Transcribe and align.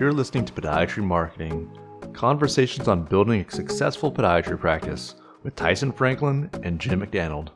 You're 0.00 0.14
listening 0.14 0.46
to 0.46 0.52
Podiatry 0.54 1.04
Marketing 1.04 1.70
Conversations 2.14 2.88
on 2.88 3.04
Building 3.04 3.44
a 3.46 3.50
Successful 3.50 4.10
Podiatry 4.10 4.58
Practice 4.58 5.14
with 5.42 5.54
Tyson 5.56 5.92
Franklin 5.92 6.48
and 6.62 6.80
Jim 6.80 7.00
McDannald. 7.00 7.50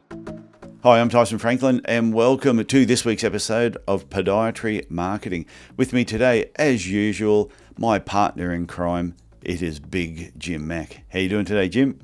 Hi, 0.83 1.01
I'm 1.01 1.09
Tyson 1.09 1.39
Franklin, 1.39 1.81
and 1.87 2.13
welcome 2.13 2.63
to 2.63 2.85
this 2.85 3.03
week's 3.03 3.25
episode 3.25 3.79
of 3.89 4.11
Podiatry 4.11 4.91
Marketing. 4.91 5.47
With 5.79 5.95
me 5.95 6.05
today, 6.05 6.51
as 6.57 6.87
usual, 6.87 7.51
my 7.79 7.99
partner 7.99 8.53
in 8.53 8.67
crime, 8.67 9.17
it 9.41 9.63
is 9.63 9.81
Big 9.81 10.39
Jim 10.39 10.67
Mack. 10.67 11.05
How 11.09 11.21
you 11.21 11.31
doing 11.31 11.47
today, 11.47 11.71
Jim? 11.71 11.99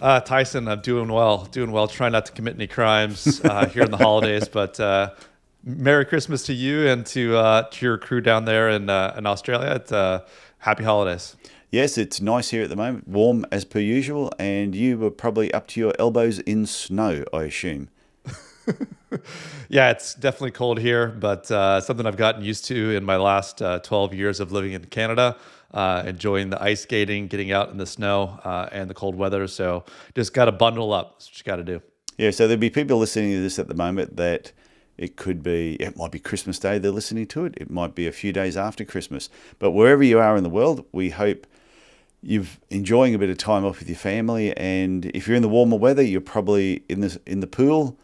Uh, 0.00 0.20
Tyson, 0.20 0.68
I'm 0.68 0.80
doing 0.80 1.12
well, 1.12 1.44
doing 1.50 1.70
well. 1.70 1.86
Trying 1.86 2.12
not 2.12 2.24
to 2.24 2.32
commit 2.32 2.54
any 2.54 2.66
crimes 2.66 3.42
uh, 3.44 3.68
here 3.68 3.82
in 3.82 3.90
the 3.90 3.98
holidays, 3.98 4.48
but 4.52 4.80
uh, 4.80 5.10
Merry 5.64 6.04
Christmas 6.04 6.42
to 6.46 6.52
you 6.52 6.88
and 6.88 7.06
to 7.06 7.36
uh, 7.36 7.62
to 7.70 7.86
your 7.86 7.96
crew 7.96 8.20
down 8.20 8.44
there 8.44 8.68
in 8.68 8.90
uh, 8.90 9.14
in 9.16 9.26
Australia. 9.26 9.72
It's, 9.76 9.92
uh, 9.92 10.26
happy 10.58 10.84
holidays. 10.84 11.36
Yes, 11.70 11.96
it's 11.96 12.20
nice 12.20 12.50
here 12.50 12.64
at 12.64 12.68
the 12.68 12.76
moment, 12.76 13.08
warm 13.08 13.46
as 13.50 13.64
per 13.64 13.78
usual, 13.78 14.32
and 14.38 14.74
you 14.74 14.98
were 14.98 15.10
probably 15.10 15.52
up 15.54 15.66
to 15.68 15.80
your 15.80 15.94
elbows 15.98 16.38
in 16.40 16.66
snow, 16.66 17.24
I 17.32 17.44
assume. 17.44 17.88
yeah, 19.68 19.90
it's 19.90 20.14
definitely 20.14 20.50
cold 20.50 20.78
here, 20.78 21.08
but 21.08 21.50
uh, 21.50 21.80
something 21.80 22.06
I've 22.06 22.16
gotten 22.16 22.44
used 22.44 22.66
to 22.66 22.94
in 22.94 23.04
my 23.04 23.16
last 23.16 23.62
uh, 23.62 23.78
12 23.78 24.14
years 24.14 24.38
of 24.40 24.52
living 24.52 24.72
in 24.72 24.84
Canada. 24.86 25.36
Uh, 25.72 26.02
enjoying 26.06 26.50
the 26.50 26.62
ice 26.62 26.82
skating, 26.82 27.28
getting 27.28 27.50
out 27.50 27.70
in 27.70 27.78
the 27.78 27.86
snow 27.86 28.38
uh, 28.44 28.68
and 28.72 28.90
the 28.90 28.94
cold 28.94 29.14
weather. 29.14 29.46
So 29.48 29.84
just 30.14 30.34
got 30.34 30.44
to 30.44 30.52
bundle 30.52 30.92
up. 30.92 31.14
That's 31.14 31.30
what 31.30 31.38
you 31.38 31.44
got 31.44 31.56
to 31.56 31.64
do. 31.64 31.80
Yeah, 32.18 32.30
so 32.30 32.46
there'll 32.46 32.60
be 32.60 32.68
people 32.68 32.98
listening 32.98 33.30
to 33.30 33.40
this 33.40 33.58
at 33.58 33.68
the 33.68 33.74
moment 33.74 34.16
that 34.16 34.52
it 34.98 35.16
could 35.16 35.42
be, 35.42 35.74
it 35.76 35.96
might 35.96 36.12
be 36.12 36.18
Christmas 36.18 36.58
Day 36.58 36.78
they're 36.78 36.90
listening 36.90 37.26
to 37.28 37.44
it. 37.44 37.54
It 37.56 37.70
might 37.70 37.94
be 37.94 38.06
a 38.06 38.12
few 38.12 38.32
days 38.32 38.56
after 38.56 38.84
Christmas. 38.84 39.28
But 39.58 39.72
wherever 39.72 40.02
you 40.02 40.18
are 40.18 40.36
in 40.36 40.42
the 40.42 40.50
world, 40.50 40.84
we 40.92 41.10
hope 41.10 41.46
you're 42.22 42.44
enjoying 42.70 43.14
a 43.14 43.18
bit 43.18 43.30
of 43.30 43.38
time 43.38 43.64
off 43.64 43.80
with 43.80 43.88
your 43.88 43.98
family. 43.98 44.56
And 44.56 45.06
if 45.06 45.26
you're 45.26 45.36
in 45.36 45.42
the 45.42 45.48
warmer 45.48 45.76
weather, 45.76 46.02
you're 46.02 46.20
probably 46.20 46.84
in 46.88 47.00
the, 47.00 47.20
in 47.26 47.40
the 47.40 47.46
pool 47.46 47.96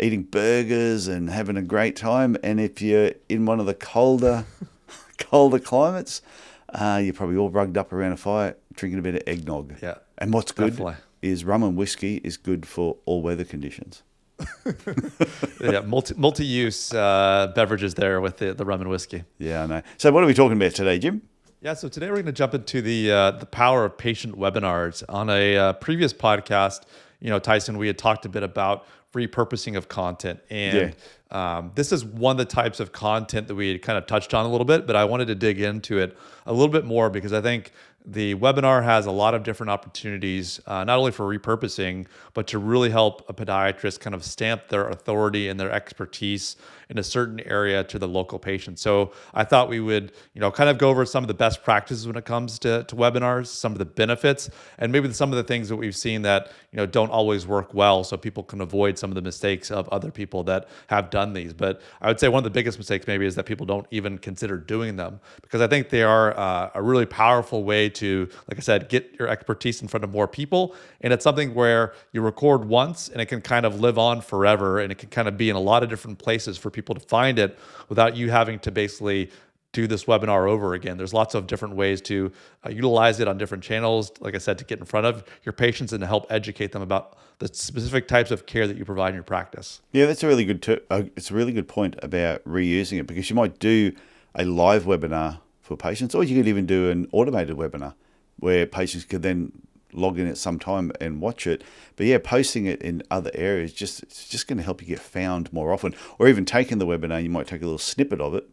eating 0.00 0.22
burgers 0.22 1.08
and 1.08 1.30
having 1.30 1.56
a 1.56 1.62
great 1.62 1.96
time. 1.96 2.36
And 2.42 2.60
if 2.60 2.80
you're 2.80 3.12
in 3.28 3.46
one 3.46 3.60
of 3.60 3.66
the 3.66 3.74
colder, 3.74 4.44
colder 5.18 5.58
climates, 5.58 6.22
uh, 6.70 7.00
you're 7.02 7.14
probably 7.14 7.36
all 7.36 7.50
rugged 7.50 7.76
up 7.76 7.92
around 7.92 8.12
a 8.12 8.16
fire 8.16 8.56
drinking 8.74 8.98
a 8.98 9.02
bit 9.02 9.16
of 9.16 9.22
eggnog. 9.26 9.76
Yeah. 9.82 9.96
And 10.18 10.32
what's 10.32 10.52
good 10.52 10.70
definitely. 10.70 10.96
is 11.22 11.44
rum 11.44 11.62
and 11.62 11.76
whiskey 11.76 12.20
is 12.22 12.36
good 12.36 12.66
for 12.66 12.96
all 13.06 13.22
weather 13.22 13.44
conditions. 13.44 14.02
yeah, 15.60 15.80
multi 15.80 16.14
multi 16.16 16.44
use 16.44 16.94
uh, 16.94 17.52
beverages 17.54 17.94
there 17.94 18.20
with 18.20 18.36
the, 18.36 18.54
the 18.54 18.64
rum 18.64 18.80
and 18.80 18.90
whiskey. 18.90 19.24
Yeah, 19.38 19.64
I 19.64 19.66
know. 19.66 19.82
So, 19.96 20.12
what 20.12 20.22
are 20.22 20.26
we 20.26 20.34
talking 20.34 20.56
about 20.56 20.74
today, 20.74 20.98
Jim? 20.98 21.22
Yeah, 21.60 21.74
so 21.74 21.88
today 21.88 22.06
we're 22.06 22.16
going 22.16 22.26
to 22.26 22.32
jump 22.32 22.54
into 22.54 22.80
the 22.80 23.10
uh, 23.10 23.30
the 23.32 23.46
power 23.46 23.84
of 23.84 23.98
patient 23.98 24.38
webinars. 24.38 25.02
On 25.08 25.28
a 25.28 25.56
uh, 25.56 25.72
previous 25.74 26.12
podcast, 26.12 26.82
you 27.20 27.30
know, 27.30 27.40
Tyson, 27.40 27.78
we 27.78 27.88
had 27.88 27.98
talked 27.98 28.24
a 28.26 28.28
bit 28.28 28.44
about 28.44 28.86
repurposing 29.12 29.76
of 29.76 29.88
content, 29.88 30.38
and 30.50 30.94
yeah. 31.32 31.58
um, 31.58 31.72
this 31.74 31.90
is 31.90 32.04
one 32.04 32.32
of 32.32 32.38
the 32.38 32.44
types 32.44 32.78
of 32.78 32.92
content 32.92 33.48
that 33.48 33.56
we 33.56 33.72
had 33.72 33.82
kind 33.82 33.98
of 33.98 34.06
touched 34.06 34.34
on 34.34 34.46
a 34.46 34.48
little 34.48 34.64
bit. 34.64 34.86
But 34.86 34.94
I 34.94 35.04
wanted 35.04 35.26
to 35.28 35.34
dig 35.34 35.60
into 35.60 35.98
it 35.98 36.16
a 36.46 36.52
little 36.52 36.68
bit 36.68 36.84
more 36.84 37.10
because 37.10 37.32
I 37.32 37.40
think 37.40 37.72
the 38.10 38.34
webinar 38.36 38.82
has 38.82 39.04
a 39.04 39.10
lot 39.10 39.34
of 39.34 39.42
different 39.42 39.68
opportunities, 39.68 40.60
uh, 40.66 40.82
not 40.82 40.98
only 40.98 41.12
for 41.12 41.26
repurposing, 41.26 42.06
but 42.32 42.46
to 42.46 42.58
really 42.58 42.88
help 42.88 43.28
a 43.28 43.34
podiatrist 43.34 44.00
kind 44.00 44.14
of 44.14 44.24
stamp 44.24 44.68
their 44.68 44.88
authority 44.88 45.48
and 45.48 45.60
their 45.60 45.70
expertise 45.70 46.56
in 46.88 46.96
a 46.96 47.02
certain 47.02 47.38
area 47.40 47.84
to 47.84 47.98
the 47.98 48.08
local 48.08 48.38
patient. 48.38 48.78
So 48.78 49.12
I 49.34 49.44
thought 49.44 49.68
we 49.68 49.80
would, 49.80 50.12
you 50.32 50.40
know, 50.40 50.50
kind 50.50 50.70
of 50.70 50.78
go 50.78 50.88
over 50.88 51.04
some 51.04 51.22
of 51.22 51.28
the 51.28 51.34
best 51.34 51.62
practices 51.62 52.06
when 52.06 52.16
it 52.16 52.24
comes 52.24 52.58
to, 52.60 52.84
to 52.84 52.96
webinars, 52.96 53.48
some 53.48 53.72
of 53.72 53.78
the 53.78 53.84
benefits, 53.84 54.48
and 54.78 54.90
maybe 54.90 55.12
some 55.12 55.30
of 55.30 55.36
the 55.36 55.44
things 55.44 55.68
that 55.68 55.76
we've 55.76 55.96
seen 55.96 56.22
that, 56.22 56.50
you 56.72 56.78
know, 56.78 56.86
don't 56.86 57.10
always 57.10 57.46
work 57.46 57.74
well 57.74 58.04
so 58.04 58.16
people 58.16 58.42
can 58.42 58.62
avoid 58.62 58.98
some 58.98 59.10
of 59.10 59.16
the 59.16 59.22
mistakes 59.22 59.70
of 59.70 59.86
other 59.90 60.10
people 60.10 60.42
that 60.44 60.66
have 60.86 61.10
done 61.10 61.34
these. 61.34 61.52
But 61.52 61.82
I 62.00 62.08
would 62.08 62.18
say 62.18 62.28
one 62.28 62.38
of 62.38 62.44
the 62.44 62.50
biggest 62.50 62.78
mistakes 62.78 63.06
maybe 63.06 63.26
is 63.26 63.34
that 63.34 63.44
people 63.44 63.66
don't 63.66 63.86
even 63.90 64.16
consider 64.16 64.56
doing 64.56 64.96
them 64.96 65.20
because 65.42 65.60
I 65.60 65.66
think 65.66 65.90
they 65.90 66.02
are 66.02 66.34
uh, 66.38 66.70
a 66.74 66.82
really 66.82 67.06
powerful 67.06 67.64
way 67.64 67.90
to, 67.98 68.28
like 68.48 68.58
I 68.58 68.60
said, 68.60 68.88
get 68.88 69.14
your 69.18 69.28
expertise 69.28 69.82
in 69.82 69.88
front 69.88 70.04
of 70.04 70.10
more 70.10 70.26
people. 70.26 70.74
And 71.00 71.12
it's 71.12 71.24
something 71.24 71.54
where 71.54 71.94
you 72.12 72.20
record 72.20 72.64
once 72.64 73.08
and 73.08 73.20
it 73.20 73.26
can 73.26 73.40
kind 73.40 73.66
of 73.66 73.80
live 73.80 73.98
on 73.98 74.20
forever 74.20 74.80
and 74.80 74.90
it 74.90 74.98
can 74.98 75.08
kind 75.08 75.28
of 75.28 75.36
be 75.36 75.50
in 75.50 75.56
a 75.56 75.60
lot 75.60 75.82
of 75.82 75.88
different 75.88 76.18
places 76.18 76.58
for 76.58 76.70
people 76.70 76.94
to 76.94 77.00
find 77.00 77.38
it 77.38 77.58
without 77.88 78.16
you 78.16 78.30
having 78.30 78.58
to 78.60 78.70
basically 78.70 79.30
do 79.72 79.86
this 79.86 80.04
webinar 80.04 80.48
over 80.48 80.74
again. 80.74 80.96
There's 80.96 81.12
lots 81.12 81.34
of 81.34 81.46
different 81.46 81.76
ways 81.76 82.00
to 82.02 82.32
uh, 82.64 82.70
utilize 82.70 83.20
it 83.20 83.28
on 83.28 83.36
different 83.36 83.62
channels, 83.62 84.12
like 84.20 84.34
I 84.34 84.38
said, 84.38 84.58
to 84.58 84.64
get 84.64 84.78
in 84.78 84.84
front 84.84 85.06
of 85.06 85.24
your 85.44 85.52
patients 85.52 85.92
and 85.92 86.00
to 86.00 86.06
help 86.06 86.26
educate 86.30 86.72
them 86.72 86.82
about 86.82 87.18
the 87.38 87.48
specific 87.48 88.08
types 88.08 88.30
of 88.30 88.46
care 88.46 88.66
that 88.66 88.76
you 88.76 88.84
provide 88.84 89.10
in 89.10 89.14
your 89.14 89.22
practice. 89.24 89.80
Yeah, 89.92 90.06
that's 90.06 90.22
a 90.22 90.26
really 90.26 90.44
good. 90.44 90.62
T- 90.62 90.80
uh, 90.90 91.02
it's 91.16 91.30
a 91.30 91.34
really 91.34 91.52
good 91.52 91.68
point 91.68 91.96
about 92.02 92.42
reusing 92.44 92.98
it 92.98 93.06
because 93.06 93.28
you 93.28 93.36
might 93.36 93.58
do 93.58 93.92
a 94.34 94.44
live 94.44 94.84
webinar 94.84 95.40
for 95.68 95.76
patients, 95.76 96.14
or 96.14 96.24
you 96.24 96.34
could 96.34 96.48
even 96.48 96.66
do 96.66 96.90
an 96.90 97.06
automated 97.12 97.56
webinar 97.56 97.94
where 98.38 98.66
patients 98.66 99.04
could 99.04 99.22
then 99.22 99.52
log 99.92 100.18
in 100.18 100.26
at 100.26 100.38
some 100.38 100.58
time 100.58 100.90
and 101.00 101.20
watch 101.20 101.46
it. 101.46 101.62
But 101.96 102.06
yeah, 102.06 102.18
posting 102.22 102.64
it 102.66 102.80
in 102.80 103.02
other 103.10 103.30
areas 103.34 103.72
just 103.72 104.02
it's 104.02 104.26
just 104.26 104.48
going 104.48 104.56
to 104.56 104.62
help 104.64 104.80
you 104.80 104.88
get 104.88 104.98
found 104.98 105.52
more 105.52 105.72
often. 105.72 105.94
Or 106.18 106.26
even 106.26 106.44
taking 106.44 106.78
the 106.78 106.86
webinar, 106.86 107.22
you 107.22 107.30
might 107.30 107.46
take 107.46 107.60
a 107.60 107.64
little 107.64 107.78
snippet 107.78 108.20
of 108.20 108.34
it 108.34 108.48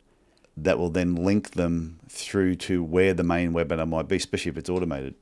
that 0.57 0.77
will 0.77 0.89
then 0.89 1.15
link 1.15 1.51
them 1.51 1.99
through 2.09 2.55
to 2.55 2.83
where 2.83 3.13
the 3.13 3.23
main 3.23 3.53
webinar 3.53 3.87
might 3.87 4.07
be, 4.07 4.17
especially 4.17 4.49
if 4.49 4.57
it's 4.57 4.69
automated. 4.69 5.15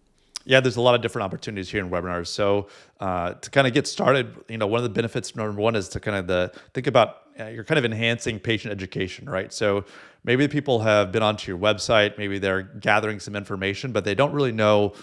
Yeah, 0.46 0.60
there's 0.60 0.76
a 0.76 0.82
lot 0.82 0.94
of 0.96 1.02
different 1.02 1.24
opportunities 1.24 1.70
here 1.70 1.84
in 1.84 1.90
webinars. 1.90 2.28
So 2.28 2.68
uh, 3.00 3.34
to 3.34 3.50
kind 3.50 3.66
of 3.66 3.74
get 3.74 3.88
started, 3.88 4.36
you 4.50 4.58
know, 4.58 4.68
one 4.68 4.80
of 4.80 4.84
the 4.84 4.90
benefits 4.90 5.36
number 5.36 5.62
one 5.62 5.76
is 5.76 5.90
to 5.90 6.00
kind 6.00 6.18
of 6.18 6.28
the 6.28 6.52
think 6.74 6.88
about 6.88 7.23
uh, 7.40 7.46
you're 7.46 7.64
kind 7.64 7.80
of 7.80 7.86
enhancing 7.86 8.40
patient 8.40 8.72
education, 8.72 9.30
right? 9.30 9.52
So 9.52 9.86
maybe 10.24 10.48
people 10.48 10.80
have 10.80 11.12
been 11.12 11.24
onto 11.24 11.52
your 11.52 11.60
website, 11.60 12.18
maybe 12.18 12.40
they're 12.40 12.64
gathering 12.64 13.20
some 13.20 13.36
information, 13.36 13.92
but 13.92 14.06
they 14.06 14.16
don't 14.16 14.34
really 14.34 14.52
know 14.52 14.94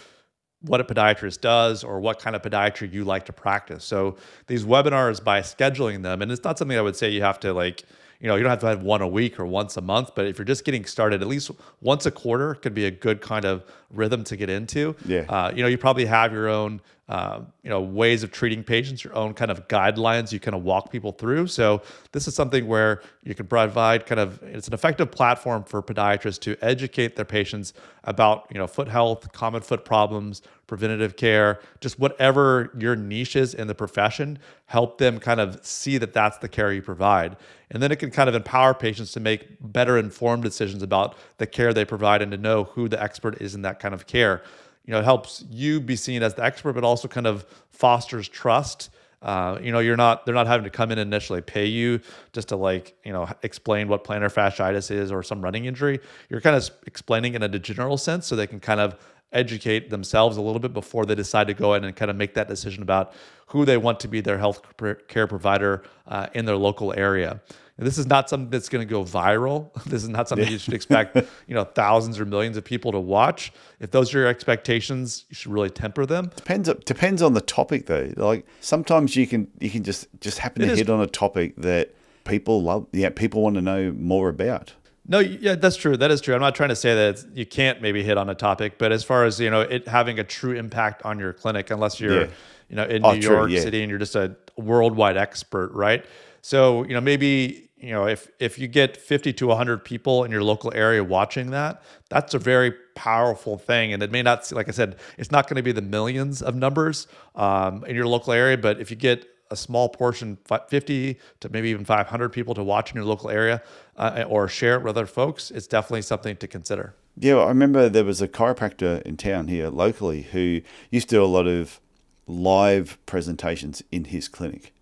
what 0.62 0.80
a 0.80 0.84
podiatrist 0.84 1.40
does 1.40 1.82
or 1.82 2.00
what 2.00 2.18
kind 2.18 2.36
of 2.36 2.42
podiatry 2.42 2.92
you 2.92 3.04
like 3.04 3.24
to 3.26 3.32
practice. 3.32 3.84
So 3.84 4.16
these 4.46 4.64
webinars 4.64 5.22
by 5.22 5.40
scheduling 5.40 6.02
them, 6.02 6.22
and 6.22 6.30
it's 6.30 6.44
not 6.44 6.58
something 6.58 6.76
I 6.76 6.82
would 6.82 6.96
say 6.96 7.10
you 7.10 7.22
have 7.22 7.40
to 7.40 7.52
like 7.52 7.84
you 8.20 8.28
know, 8.28 8.36
you 8.36 8.42
don't 8.42 8.50
have 8.50 8.60
to 8.60 8.66
have 8.66 8.82
one 8.82 9.00
a 9.00 9.08
week 9.08 9.40
or 9.40 9.46
once 9.46 9.78
a 9.78 9.80
month, 9.80 10.14
but 10.14 10.26
if 10.26 10.36
you're 10.36 10.44
just 10.44 10.64
getting 10.64 10.84
started, 10.84 11.22
at 11.22 11.28
least 11.28 11.50
once 11.80 12.04
a 12.04 12.10
quarter 12.10 12.54
could 12.54 12.74
be 12.74 12.84
a 12.84 12.90
good 12.90 13.22
kind 13.22 13.46
of 13.46 13.64
rhythm 13.90 14.24
to 14.24 14.36
get 14.36 14.50
into. 14.50 14.94
Yeah. 15.06 15.20
Uh, 15.20 15.50
you 15.54 15.62
know, 15.62 15.68
you 15.68 15.78
probably 15.78 16.04
have 16.04 16.30
your 16.30 16.46
own, 16.46 16.82
uh, 17.10 17.40
you 17.64 17.68
know, 17.68 17.80
ways 17.80 18.22
of 18.22 18.30
treating 18.30 18.62
patients, 18.62 19.02
your 19.02 19.12
own 19.16 19.34
kind 19.34 19.50
of 19.50 19.66
guidelines 19.66 20.30
you 20.30 20.38
kind 20.38 20.54
of 20.54 20.62
walk 20.62 20.92
people 20.92 21.10
through. 21.10 21.48
So 21.48 21.82
this 22.12 22.28
is 22.28 22.36
something 22.36 22.68
where 22.68 23.02
you 23.24 23.34
can 23.34 23.48
provide 23.48 24.06
kind 24.06 24.20
of, 24.20 24.40
it's 24.44 24.68
an 24.68 24.74
effective 24.74 25.10
platform 25.10 25.64
for 25.64 25.82
podiatrists 25.82 26.38
to 26.42 26.56
educate 26.62 27.16
their 27.16 27.24
patients 27.24 27.74
about, 28.04 28.46
you 28.52 28.58
know, 28.58 28.68
foot 28.68 28.86
health, 28.86 29.32
common 29.32 29.60
foot 29.60 29.84
problems, 29.84 30.42
preventative 30.68 31.16
care, 31.16 31.58
just 31.80 31.98
whatever 31.98 32.70
your 32.78 32.94
niche 32.94 33.34
is 33.34 33.54
in 33.54 33.66
the 33.66 33.74
profession, 33.74 34.38
help 34.66 34.98
them 34.98 35.18
kind 35.18 35.40
of 35.40 35.66
see 35.66 35.98
that 35.98 36.12
that's 36.12 36.38
the 36.38 36.48
care 36.48 36.72
you 36.72 36.80
provide. 36.80 37.36
And 37.72 37.82
then 37.82 37.90
it 37.90 37.96
can 37.96 38.12
kind 38.12 38.28
of 38.28 38.36
empower 38.36 38.72
patients 38.72 39.10
to 39.12 39.20
make 39.20 39.48
better 39.60 39.98
informed 39.98 40.44
decisions 40.44 40.80
about 40.80 41.16
the 41.38 41.46
care 41.48 41.74
they 41.74 41.84
provide 41.84 42.22
and 42.22 42.30
to 42.30 42.38
know 42.38 42.64
who 42.64 42.88
the 42.88 43.02
expert 43.02 43.42
is 43.42 43.56
in 43.56 43.62
that 43.62 43.80
kind 43.80 43.94
of 43.94 44.06
care. 44.06 44.44
You 44.84 44.92
know, 44.92 45.02
helps 45.02 45.44
you 45.50 45.80
be 45.80 45.96
seen 45.96 46.22
as 46.22 46.34
the 46.34 46.44
expert, 46.44 46.72
but 46.72 46.84
also 46.84 47.08
kind 47.08 47.26
of 47.26 47.44
fosters 47.70 48.28
trust. 48.28 48.90
Uh, 49.22 49.58
you 49.62 49.70
know, 49.70 49.80
you're 49.80 49.96
not 49.96 50.24
they're 50.24 50.34
not 50.34 50.46
having 50.46 50.64
to 50.64 50.70
come 50.70 50.90
in 50.90 50.98
and 50.98 51.12
initially 51.12 51.42
pay 51.42 51.66
you 51.66 52.00
just 52.32 52.48
to 52.48 52.56
like 52.56 52.96
you 53.04 53.12
know 53.12 53.28
explain 53.42 53.88
what 53.88 54.02
plantar 54.02 54.32
fasciitis 54.32 54.90
is 54.90 55.12
or 55.12 55.22
some 55.22 55.42
running 55.42 55.66
injury. 55.66 56.00
You're 56.30 56.40
kind 56.40 56.56
of 56.56 56.70
explaining 56.86 57.34
in 57.34 57.42
a 57.42 57.48
general 57.58 57.98
sense, 57.98 58.26
so 58.26 58.34
they 58.34 58.46
can 58.46 58.60
kind 58.60 58.80
of 58.80 58.96
educate 59.32 59.90
themselves 59.90 60.36
a 60.36 60.40
little 60.40 60.60
bit 60.60 60.72
before 60.72 61.06
they 61.06 61.14
decide 61.14 61.46
to 61.46 61.54
go 61.54 61.74
in 61.74 61.84
and 61.84 61.94
kind 61.94 62.10
of 62.10 62.16
make 62.16 62.34
that 62.34 62.48
decision 62.48 62.82
about 62.82 63.12
who 63.46 63.64
they 63.64 63.76
want 63.76 64.00
to 64.00 64.08
be 64.08 64.20
their 64.20 64.38
health 64.38 64.62
care 65.08 65.26
provider 65.26 65.82
uh, 66.06 66.26
in 66.34 66.44
their 66.44 66.56
local 66.56 66.92
area. 66.96 67.40
And 67.80 67.86
this 67.86 67.96
is 67.96 68.06
not 68.06 68.28
something 68.28 68.50
that's 68.50 68.68
going 68.68 68.86
to 68.86 68.90
go 68.90 69.02
viral. 69.04 69.70
This 69.86 70.02
is 70.02 70.10
not 70.10 70.28
something 70.28 70.48
you 70.48 70.58
should 70.58 70.74
expect, 70.74 71.16
you 71.46 71.54
know, 71.54 71.64
thousands 71.64 72.20
or 72.20 72.26
millions 72.26 72.58
of 72.58 72.64
people 72.64 72.92
to 72.92 73.00
watch. 73.00 73.52
If 73.80 73.90
those 73.90 74.14
are 74.14 74.18
your 74.18 74.28
expectations, 74.28 75.24
you 75.30 75.34
should 75.34 75.50
really 75.50 75.70
temper 75.70 76.04
them. 76.04 76.30
Depends 76.36 76.70
depends 76.84 77.22
on 77.22 77.32
the 77.32 77.40
topic 77.40 77.86
though. 77.86 78.12
Like 78.16 78.46
sometimes 78.60 79.16
you 79.16 79.26
can 79.26 79.48
you 79.60 79.70
can 79.70 79.82
just 79.82 80.08
just 80.20 80.38
happen 80.38 80.62
it 80.62 80.66
to 80.66 80.72
is, 80.72 80.78
hit 80.78 80.90
on 80.90 81.00
a 81.00 81.06
topic 81.06 81.56
that 81.56 81.94
people 82.24 82.62
love. 82.62 82.86
Yeah, 82.92 83.08
people 83.08 83.42
want 83.42 83.54
to 83.54 83.62
know 83.62 83.92
more 83.92 84.28
about. 84.28 84.74
No, 85.10 85.18
yeah, 85.18 85.56
that's 85.56 85.76
true. 85.76 85.96
That 85.96 86.12
is 86.12 86.20
true. 86.20 86.36
I'm 86.36 86.40
not 86.40 86.54
trying 86.54 86.68
to 86.68 86.76
say 86.76 86.94
that 86.94 87.36
you 87.36 87.44
can't 87.44 87.82
maybe 87.82 88.04
hit 88.04 88.16
on 88.16 88.30
a 88.30 88.34
topic, 88.34 88.78
but 88.78 88.92
as 88.92 89.02
far 89.02 89.24
as 89.24 89.40
you 89.40 89.50
know, 89.50 89.62
it 89.62 89.88
having 89.88 90.20
a 90.20 90.24
true 90.24 90.52
impact 90.52 91.04
on 91.04 91.18
your 91.18 91.32
clinic, 91.32 91.68
unless 91.72 91.98
you're, 91.98 92.20
yeah. 92.22 92.30
you 92.68 92.76
know, 92.76 92.84
in 92.84 93.04
oh, 93.04 93.14
New 93.14 93.20
true, 93.20 93.36
York 93.36 93.50
yeah. 93.50 93.60
City 93.60 93.82
and 93.82 93.90
you're 93.90 93.98
just 93.98 94.14
a 94.14 94.36
worldwide 94.56 95.16
expert, 95.16 95.72
right? 95.72 96.06
So 96.42 96.84
you 96.84 96.94
know, 96.94 97.00
maybe 97.00 97.70
you 97.76 97.90
know, 97.90 98.06
if 98.06 98.28
if 98.38 98.56
you 98.56 98.68
get 98.68 98.96
50 98.96 99.32
to 99.32 99.48
100 99.48 99.84
people 99.84 100.22
in 100.22 100.30
your 100.30 100.44
local 100.44 100.72
area 100.76 101.02
watching 101.02 101.50
that, 101.50 101.82
that's 102.08 102.32
a 102.34 102.38
very 102.38 102.72
powerful 102.94 103.58
thing. 103.58 103.92
And 103.92 104.04
it 104.04 104.12
may 104.12 104.22
not, 104.22 104.52
like 104.52 104.68
I 104.68 104.72
said, 104.72 104.96
it's 105.18 105.32
not 105.32 105.48
going 105.48 105.56
to 105.56 105.62
be 105.62 105.72
the 105.72 105.82
millions 105.82 106.40
of 106.40 106.54
numbers 106.54 107.08
um, 107.34 107.84
in 107.84 107.96
your 107.96 108.06
local 108.06 108.32
area, 108.32 108.56
but 108.56 108.80
if 108.80 108.92
you 108.92 108.96
get 108.96 109.26
a 109.50 109.56
small 109.56 109.88
portion, 109.88 110.38
50 110.68 111.18
to 111.40 111.48
maybe 111.48 111.70
even 111.70 111.84
500 111.84 112.28
people 112.30 112.54
to 112.54 112.62
watch 112.62 112.90
in 112.90 112.96
your 112.96 113.04
local 113.04 113.30
area 113.30 113.62
uh, 113.96 114.24
or 114.28 114.48
share 114.48 114.76
it 114.76 114.82
with 114.82 114.96
other 114.96 115.06
folks, 115.06 115.50
it's 115.50 115.66
definitely 115.66 116.02
something 116.02 116.36
to 116.36 116.46
consider. 116.46 116.94
Yeah, 117.16 117.36
I 117.36 117.48
remember 117.48 117.88
there 117.88 118.04
was 118.04 118.22
a 118.22 118.28
chiropractor 118.28 119.02
in 119.02 119.16
town 119.16 119.48
here 119.48 119.68
locally 119.68 120.22
who 120.22 120.60
used 120.90 121.08
to 121.10 121.16
do 121.16 121.24
a 121.24 121.26
lot 121.26 121.46
of 121.46 121.80
live 122.26 122.98
presentations 123.06 123.82
in 123.90 124.04
his 124.06 124.28
clinic. 124.28 124.72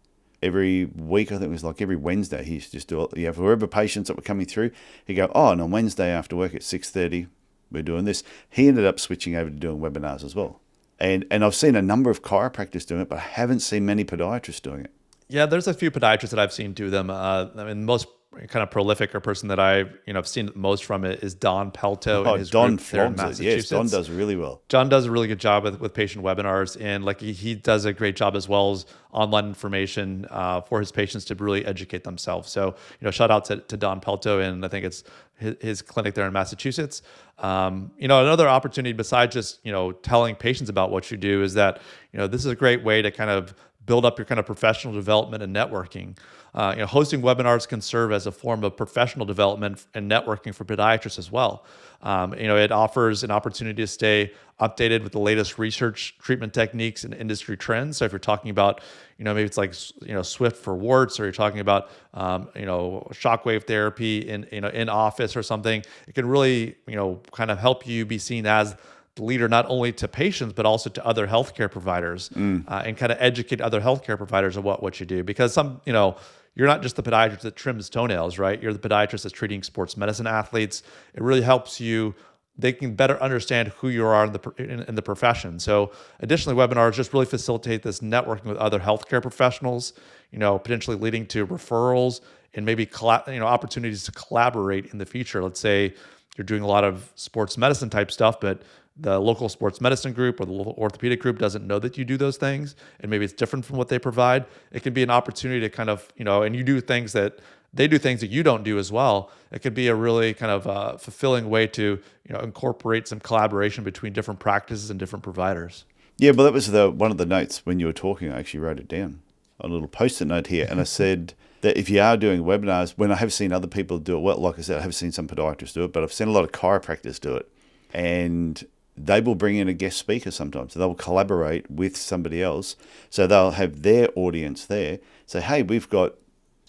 Every 0.41 0.85
week, 0.85 1.33
I 1.33 1.37
think 1.37 1.47
it 1.47 1.51
was 1.51 1.65
like 1.65 1.83
every 1.83 1.97
Wednesday, 1.97 2.45
he 2.45 2.55
used 2.55 2.71
to 2.71 2.77
just 2.77 2.89
do 2.89 3.03
it. 3.03 3.19
Have 3.19 3.37
whoever 3.37 3.67
patients 3.67 4.07
that 4.07 4.17
were 4.17 4.23
coming 4.23 4.47
through, 4.47 4.71
he'd 5.05 5.15
go, 5.15 5.33
Oh, 5.35 5.51
and 5.51 5.61
on 5.61 5.73
Wednesday 5.73 6.11
after 6.11 6.37
work 6.37 6.55
at 6.55 6.61
6.30, 6.61 7.27
we're 7.73 7.83
doing 7.83 8.05
this. 8.05 8.23
He 8.49 8.69
ended 8.69 8.85
up 8.85 9.01
switching 9.01 9.35
over 9.35 9.51
to 9.51 9.57
doing 9.57 9.81
webinars 9.81 10.23
as 10.25 10.35
well. 10.35 10.61
And, 10.99 11.25
and 11.31 11.45
I've 11.45 11.55
seen 11.55 11.77
a 11.77 11.83
number 11.83 12.11
of 12.11 12.23
chiropractors 12.23 12.85
doing 12.85 13.03
it, 13.03 13.09
but 13.09 13.19
I 13.19 13.23
haven't 13.23 13.61
seen 13.61 13.87
many 13.87 14.05
podiatrists 14.05 14.63
doing 14.63 14.81
it. 14.81 14.91
Yeah, 15.29 15.47
there's 15.47 15.69
a 15.69 15.75
few 15.75 15.91
podiatrists 15.91 16.31
that 16.31 16.39
I've 16.39 16.53
seen 16.53 16.73
do 16.73 16.91
them. 16.91 17.11
Uh, 17.11 17.47
I 17.57 17.65
mean, 17.65 17.85
most 17.85 18.09
kind 18.47 18.63
of 18.63 18.71
prolific 18.71 19.15
or 19.15 19.21
person 19.21 19.49
that 19.49 19.59
I 19.59 19.79
you 19.79 20.13
know 20.13 20.15
have 20.15 20.29
seen 20.29 20.51
most 20.55 20.85
from 20.85 21.05
it 21.05 21.25
is 21.25 21.35
Don 21.35 21.73
Pelto. 21.73 22.25
Oh, 22.25 22.45
Don 22.45 22.79
flogs 22.79 23.41
Yes, 23.41 23.69
Don 23.69 23.89
does 23.89 24.11
really 24.11 24.37
well. 24.37 24.63
John 24.69 24.89
does 24.89 25.07
a 25.07 25.11
really 25.11 25.27
good 25.27 25.41
job 25.41 25.65
with, 25.65 25.81
with 25.81 25.93
patient 25.95 26.25
webinars, 26.25 26.81
and 26.81 27.05
like 27.05 27.21
he, 27.21 27.33
he 27.33 27.55
does 27.55 27.85
a 27.85 27.93
great 27.93 28.17
job 28.17 28.37
as 28.37 28.49
well 28.49 28.73
as 28.73 28.87
online 29.11 29.47
information 29.47 30.27
uh, 30.31 30.61
for 30.61 30.79
his 30.79 30.93
patients 30.93 31.25
to 31.27 31.35
really 31.35 31.65
educate 31.65 32.05
themselves. 32.05 32.51
So 32.51 32.69
you 33.01 33.05
know, 33.05 33.11
shout 33.11 33.31
out 33.31 33.47
to, 33.47 33.57
to 33.57 33.77
Don 33.77 34.01
Pelto, 34.01 34.41
and 34.47 34.65
I 34.65 34.69
think 34.69 34.85
it's 34.85 35.03
his, 35.39 35.83
clinic 35.83 36.15
there 36.15 36.27
in 36.27 36.33
Massachusetts. 36.33 37.03
Um, 37.39 37.93
you 37.99 38.09
know, 38.09 38.23
another 38.23 38.49
opportunity 38.49 38.93
besides 38.93 39.35
just 39.35 39.61
you 39.65 39.73
know 39.73 39.93
telling 39.93 40.35
patients 40.35 40.69
about 40.69 40.91
what 40.91 41.11
you 41.11 41.17
do 41.17 41.43
is 41.43 41.55
that 41.55 41.81
you 42.13 42.19
know 42.19 42.27
this 42.27 42.45
is 42.45 42.51
a 42.51 42.57
great 42.57 42.83
way 42.83 43.03
to 43.03 43.11
kind 43.11 43.31
of 43.31 43.55
build 43.89 44.05
up 44.05 44.19
your 44.19 44.27
kind 44.27 44.39
of 44.39 44.47
professional 44.47 44.93
development 44.93 45.43
and 45.43 45.57
networking. 45.57 46.17
Uh, 46.55 46.73
you 46.75 46.81
know, 46.81 46.87
hosting 46.87 47.23
webinars 47.23 47.67
can 47.67 47.81
serve 47.81 48.13
as 48.13 48.27
a 48.27 48.33
form 48.33 48.63
of 48.63 48.77
professional 48.77 49.25
development 49.25 49.87
and 49.95 50.11
networking 50.11 50.55
for 50.55 50.65
podiatrists 50.65 51.19
as 51.19 51.33
well. 51.33 51.65
Um, 52.03 52.35
you 52.35 52.47
know, 52.47 52.57
it 52.57 52.71
offers 52.71 53.25
an 53.25 53.31
opportunity 53.31 53.83
to 53.83 53.87
stay 53.87 54.33
updated 54.61 55.03
with 55.03 55.13
the 55.13 55.19
latest 55.19 55.59
research, 55.59 56.17
treatment 56.21 56.53
techniques, 56.53 57.05
and 57.05 57.15
industry 57.15 57.57
trends. 57.57 57.97
So 57.97 58.05
if 58.05 58.13
you're 58.13 58.19
talking 58.19 58.51
about, 58.51 58.83
you 59.19 59.25
know, 59.25 59.33
maybe 59.33 59.47
it's 59.47 59.59
like 59.59 59.75
you 60.03 60.15
know 60.15 60.23
Swift 60.23 60.57
for 60.57 60.75
warts, 60.75 61.19
or 61.19 61.25
you're 61.25 61.33
talking 61.33 61.61
about, 61.61 61.91
um, 62.15 62.49
you 62.55 62.67
know, 62.67 63.09
shockwave 63.13 63.67
therapy 63.67 64.29
in 64.29 64.47
you 64.53 64.61
know 64.61 64.69
in 64.69 64.89
office 64.89 65.35
or 65.35 65.43
something, 65.43 65.83
it 66.07 66.15
can 66.15 66.27
really 66.27 66.77
you 66.87 66.97
know 66.97 67.21
kind 67.33 67.51
of 67.51 67.59
help 67.59 67.87
you 67.87 68.05
be 68.05 68.19
seen 68.19 68.47
as 68.47 68.77
leader 69.19 69.49
not 69.49 69.67
only 69.69 69.93
to 69.93 70.09
patients 70.09 70.53
but 70.55 70.67
also 70.67 70.91
to 70.91 71.05
other 71.05 71.27
healthcare 71.27 71.71
providers 71.71 72.29
mm. 72.31 72.65
uh, 72.69 72.83
and 72.85 72.97
kind 72.97 73.13
of 73.13 73.19
educate 73.21 73.61
other 73.61 73.81
healthcare 73.81 74.17
providers 74.17 74.57
of 74.57 74.65
what 74.65 74.83
what 74.83 75.01
you 75.01 75.07
do. 75.07 75.23
Because 75.23 75.53
some 75.53 75.81
you 75.85 75.93
know 75.93 76.17
you're 76.55 76.67
not 76.67 76.83
just 76.83 76.97
the 76.97 77.03
podiatrist 77.03 77.41
that 77.41 77.57
trims 77.57 77.89
toenails 77.89 78.39
right? 78.39 78.61
You're 78.63 78.73
the 78.73 78.89
podiatrist 78.89 79.23
that's 79.23 79.33
treating 79.33 79.63
sports 79.63 79.97
medicine 79.97 80.27
athletes. 80.27 80.83
It 81.15 81.23
really 81.23 81.43
helps 81.43 81.81
you 81.81 82.15
they 82.61 82.73
can 82.73 82.95
better 82.95 83.23
understand 83.23 83.69
who 83.69 83.89
you 83.89 84.05
are 84.05 84.25
in 84.25 84.33
the 84.33 84.53
in, 84.59 84.81
in 84.83 84.95
the 84.95 85.03
profession. 85.03 85.59
So 85.61 85.93
additionally 86.21 86.59
webinars 86.59 86.95
just 86.95 87.13
really 87.13 87.27
facilitate 87.27 87.83
this 87.83 88.01
networking 88.01 88.47
with 88.47 88.59
other 88.59 88.81
healthcare 88.81 89.23
professionals 89.23 89.93
you 90.33 90.39
know 90.39 90.59
potentially 90.59 90.97
leading 90.97 91.27
to 91.27 91.47
referrals 91.47 92.21
and 92.55 92.67
maybe 92.67 92.83
you 93.29 93.39
know 93.39 93.47
opportunities 93.47 94.05
to 94.05 94.13
collaborate 94.13 94.87
in 94.87 94.99
the 94.99 95.07
future. 95.07 95.43
Let's 95.43 95.61
say 95.61 95.95
you're 96.37 96.45
doing 96.45 96.63
a 96.63 96.67
lot 96.67 96.85
of 96.85 97.13
sports 97.15 97.57
medicine 97.57 97.91
type 97.91 98.11
stuff 98.11 98.41
but 98.41 98.63
the 99.01 99.19
local 99.19 99.49
sports 99.49 99.81
medicine 99.81 100.13
group 100.13 100.41
or 100.41 100.45
the 100.45 100.53
local 100.53 100.75
orthopedic 100.79 101.21
group 101.21 101.39
doesn't 101.39 101.67
know 101.67 101.79
that 101.79 101.97
you 101.97 102.05
do 102.05 102.17
those 102.17 102.37
things 102.37 102.75
and 103.01 103.11
maybe 103.11 103.25
it's 103.25 103.35
different 103.35 103.65
from 103.65 103.77
what 103.77 103.89
they 103.89 103.99
provide 103.99 104.45
it 104.73 104.83
can 104.83 104.93
be 104.93 105.03
an 105.03 105.11
opportunity 105.11 105.61
to 105.61 105.69
kind 105.69 105.91
of 105.91 106.09
you 106.17 106.25
know 106.25 106.43
and 106.43 106.57
you 106.57 106.65
do 106.65 106.81
things 106.81 107.13
that 107.13 107.39
they 107.73 107.87
do 107.87 107.99
things 107.99 108.21
that 108.21 108.29
you 108.29 108.43
don't 108.43 108.63
do 108.63 108.79
as 108.79 108.91
well 108.91 109.31
it 109.53 109.61
could 109.61 109.75
be 109.75 109.89
a 109.89 109.95
really 109.95 110.35
kind 110.35 110.51
of 110.51 110.67
uh, 110.67 110.97
fulfilling 110.97 111.49
way 111.49 111.67
to 111.67 111.99
you 112.27 112.35
know 112.35 112.41
incorporate 112.41 113.07
some 113.07 113.21
collaboration 113.21 113.85
between 113.85 114.13
different 114.13 114.41
practices 114.41 114.91
and 114.91 114.99
different 114.99 115.23
providers. 115.23 115.85
Yeah 116.17 116.33
but 116.33 116.45
that 116.45 116.53
was 116.53 116.71
the 116.71 116.91
one 116.91 117.11
of 117.11 117.19
the 117.19 117.27
notes 117.27 117.65
when 117.65 117.79
you 117.79 117.87
were 117.87 117.93
talking 117.93 118.31
i 118.33 118.39
actually 118.39 118.61
wrote 118.61 118.79
it 118.79 118.89
down 118.89 119.21
a 119.61 119.69
little 119.69 119.89
post-it 119.89 120.27
note 120.27 120.49
here 120.49 120.67
and 120.69 120.81
i 120.81 120.85
said 121.01 121.35
that 121.61 121.77
if 121.77 121.91
you 121.91 122.01
are 122.01 122.17
doing 122.17 122.43
webinars 122.43 122.95
when 122.97 123.13
i 123.13 123.17
have 123.17 123.33
seen 123.33 123.53
other 123.53 123.67
people 123.67 123.99
do 123.99 124.17
it 124.17 124.21
well 124.21 124.39
like 124.39 124.59
i 124.59 124.63
said 124.63 124.79
i 124.79 124.83
have 124.83 124.95
seen 124.95 125.13
some 125.13 125.29
podiatrists 125.29 125.75
do 125.75 125.85
it 125.85 125.93
but 125.93 126.03
i've 126.03 126.13
seen 126.13 126.29
a 126.29 126.33
lot 126.33 126.45
of 126.45 126.53
chiropractors 126.53 127.21
do 127.21 127.37
it. 127.37 127.49
And 127.93 128.65
they 129.07 129.21
will 129.21 129.35
bring 129.35 129.57
in 129.57 129.69
a 129.69 129.73
guest 129.73 129.99
speaker 129.99 130.31
sometimes. 130.31 130.75
They'll 130.75 130.95
collaborate 130.95 131.71
with 131.71 131.97
somebody 131.97 132.43
else. 132.43 132.77
So 133.11 133.27
they'll 133.27 133.53
have 133.53 133.83
their 133.83 134.09
audience 134.15 134.67
there. 134.67 134.99
Say, 135.27 135.41
hey, 135.41 135.63
we've 135.63 135.89
got 135.89 136.15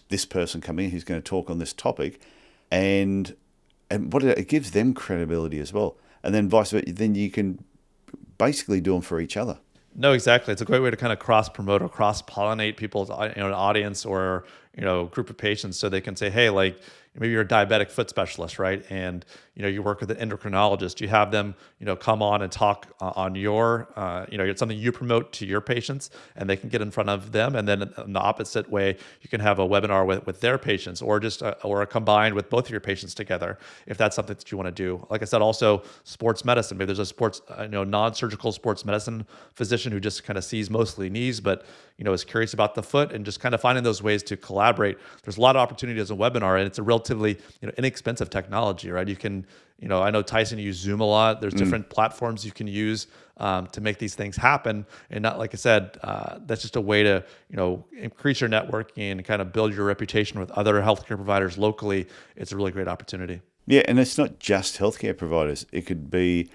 this 0.10 0.26
person 0.26 0.62
coming 0.62 0.92
who's 0.92 1.04
going 1.04 1.22
to 1.22 1.28
talk 1.28 1.50
on 1.50 1.60
this 1.60 1.74
topic. 1.74 2.22
And 2.72 3.36
and 3.92 4.14
what 4.14 4.24
it, 4.24 4.48
gives 4.48 4.72
them 4.72 4.94
credibility 4.94 5.60
as 5.60 5.74
well. 5.74 5.98
And 6.24 6.36
then 6.36 6.48
vice 6.48 6.72
versa, 6.72 6.94
then 6.94 7.16
you 7.16 7.31
can 7.31 7.64
basically 8.38 8.81
do 8.81 8.94
them 8.94 9.02
for 9.02 9.20
each 9.20 9.36
other. 9.36 9.60
No, 9.96 10.14
exactly. 10.14 10.52
It's 10.52 10.62
a 10.62 10.66
great 10.66 10.81
way 10.81 10.92
to 10.92 10.98
kind 10.98 11.12
of 11.12 11.20
cross 11.20 11.50
promote 11.50 11.81
or 11.81 11.90
cross 11.90 12.22
pollinate 12.22 12.78
people's 12.78 13.10
uh, 13.10 13.34
you 13.36 13.42
know, 13.42 13.48
an 13.48 13.54
audience 13.54 14.06
or 14.06 14.46
you 14.78 14.84
know 14.84 15.06
group 15.06 15.30
of 15.30 15.38
patients, 15.38 15.78
so 15.78 15.90
they 15.90 16.02
can 16.02 16.16
say, 16.16 16.30
hey, 16.30 16.50
like 16.50 16.80
maybe 17.16 17.31
you're 17.31 17.42
a 17.42 17.48
diabetic 17.48 17.90
foot 17.90 18.10
specialist, 18.10 18.60
right? 18.60 18.86
And 18.90 19.26
you 19.59 19.63
know 19.63 19.69
you 19.69 19.83
work 19.83 20.00
with 20.00 20.09
an 20.09 20.17
endocrinologist. 20.29 21.01
You 21.01 21.09
have 21.09 21.31
them, 21.31 21.53
you 21.79 21.85
know, 21.85 21.97
come 21.97 22.21
on 22.23 22.41
and 22.44 22.50
talk 22.50 22.88
uh, 23.01 23.11
on 23.17 23.35
your, 23.35 23.89
uh, 23.97 24.25
you 24.31 24.38
know, 24.38 24.45
it's 24.45 24.57
something 24.57 24.77
you 24.77 24.94
promote 24.94 25.33
to 25.33 25.45
your 25.45 25.59
patients, 25.59 26.11
and 26.38 26.50
they 26.50 26.56
can 26.56 26.69
get 26.69 26.81
in 26.81 26.91
front 26.91 27.09
of 27.09 27.33
them. 27.33 27.57
And 27.57 27.67
then 27.67 27.81
in 27.81 28.13
the 28.13 28.21
opposite 28.21 28.69
way, 28.71 28.95
you 29.21 29.27
can 29.27 29.41
have 29.41 29.59
a 29.59 29.67
webinar 29.67 30.06
with, 30.06 30.25
with 30.25 30.39
their 30.39 30.57
patients, 30.57 31.01
or 31.01 31.19
just 31.19 31.41
a, 31.41 31.57
uh, 31.57 31.67
or 31.67 31.81
a 31.81 31.85
combined 31.85 32.35
with 32.35 32.50
both 32.50 32.67
of 32.67 32.71
your 32.71 32.79
patients 32.79 33.13
together, 33.13 33.59
if 33.85 33.97
that's 33.97 34.15
something 34.15 34.33
that 34.33 34.50
you 34.50 34.57
want 34.57 34.67
to 34.67 34.71
do. 34.71 35.06
Like 35.09 35.23
I 35.23 35.25
said, 35.25 35.41
also 35.41 35.83
sports 36.06 36.45
medicine. 36.45 36.77
Maybe 36.77 36.85
there's 36.85 37.00
a 37.00 37.06
sports, 37.06 37.41
uh, 37.50 37.63
you 37.63 37.69
know, 37.69 37.83
non-surgical 37.83 38.53
sports 38.53 38.85
medicine 38.85 39.27
physician 39.56 39.91
who 39.91 40.00
just 40.00 40.23
kind 40.23 40.38
of 40.38 40.45
sees 40.45 40.69
mostly 40.69 41.09
knees, 41.09 41.41
but 41.41 41.65
you 41.97 42.06
know 42.06 42.13
is 42.13 42.23
curious 42.23 42.53
about 42.53 42.75
the 42.75 42.83
foot, 42.83 43.11
and 43.11 43.25
just 43.25 43.41
kind 43.41 43.53
of 43.53 43.59
finding 43.59 43.83
those 43.83 44.01
ways 44.01 44.23
to 44.23 44.38
collaborate. 44.38 44.97
There's 45.23 45.35
a 45.35 45.41
lot 45.41 45.57
of 45.57 45.61
opportunity 45.61 46.00
as 46.00 46.11
a 46.11 46.15
webinar, 46.15 46.57
and 46.57 46.65
it's 46.65 46.79
a 46.79 46.83
relatively 46.83 47.38
you 47.59 47.67
know 47.67 47.73
inexpensive 47.77 48.29
technology, 48.29 48.89
right? 48.89 49.06
You 49.06 49.17
can 49.17 49.45
you 49.80 49.88
know, 49.88 50.01
I 50.01 50.12
know 50.12 50.22
Tyson 50.22 50.60
used 50.60 50.81
Zoom 50.81 51.00
a 51.00 51.06
lot. 51.06 51.40
There's 51.40 51.54
mm. 51.54 51.59
different 51.59 51.90
platforms 51.90 52.45
you 52.45 52.52
can 52.52 52.68
use 52.68 53.07
um, 53.38 53.68
to 53.68 53.81
make 53.81 53.97
these 53.97 54.14
things 54.14 54.35
happen. 54.35 54.85
And 55.09 55.21
not 55.21 55.40
like 55.40 55.54
I 55.54 55.57
said, 55.57 55.97
uh, 56.04 56.40
that's 56.45 56.62
just 56.62 56.76
a 56.76 56.81
way 56.81 57.04
to 57.04 57.23
you 57.50 57.57
know 57.57 57.85
increase 57.97 58.42
your 58.42 58.50
networking 58.50 59.12
and 59.12 59.23
kind 59.23 59.42
of 59.42 59.54
build 59.54 59.73
your 59.73 59.85
reputation 59.85 60.40
with 60.40 60.52
other 60.52 60.81
healthcare 60.81 61.16
providers 61.16 61.57
locally. 61.57 62.07
It's 62.35 62.52
a 62.52 62.57
really 62.57 62.71
great 62.71 62.88
opportunity. 62.88 63.42
Yeah, 63.66 63.83
and 63.88 64.00
it's 64.00 64.18
not 64.18 64.40
just 64.40 64.78
healthcare 64.80 65.18
providers. 65.18 65.66
It 65.71 65.85
could 65.85 66.09
be 66.09 66.50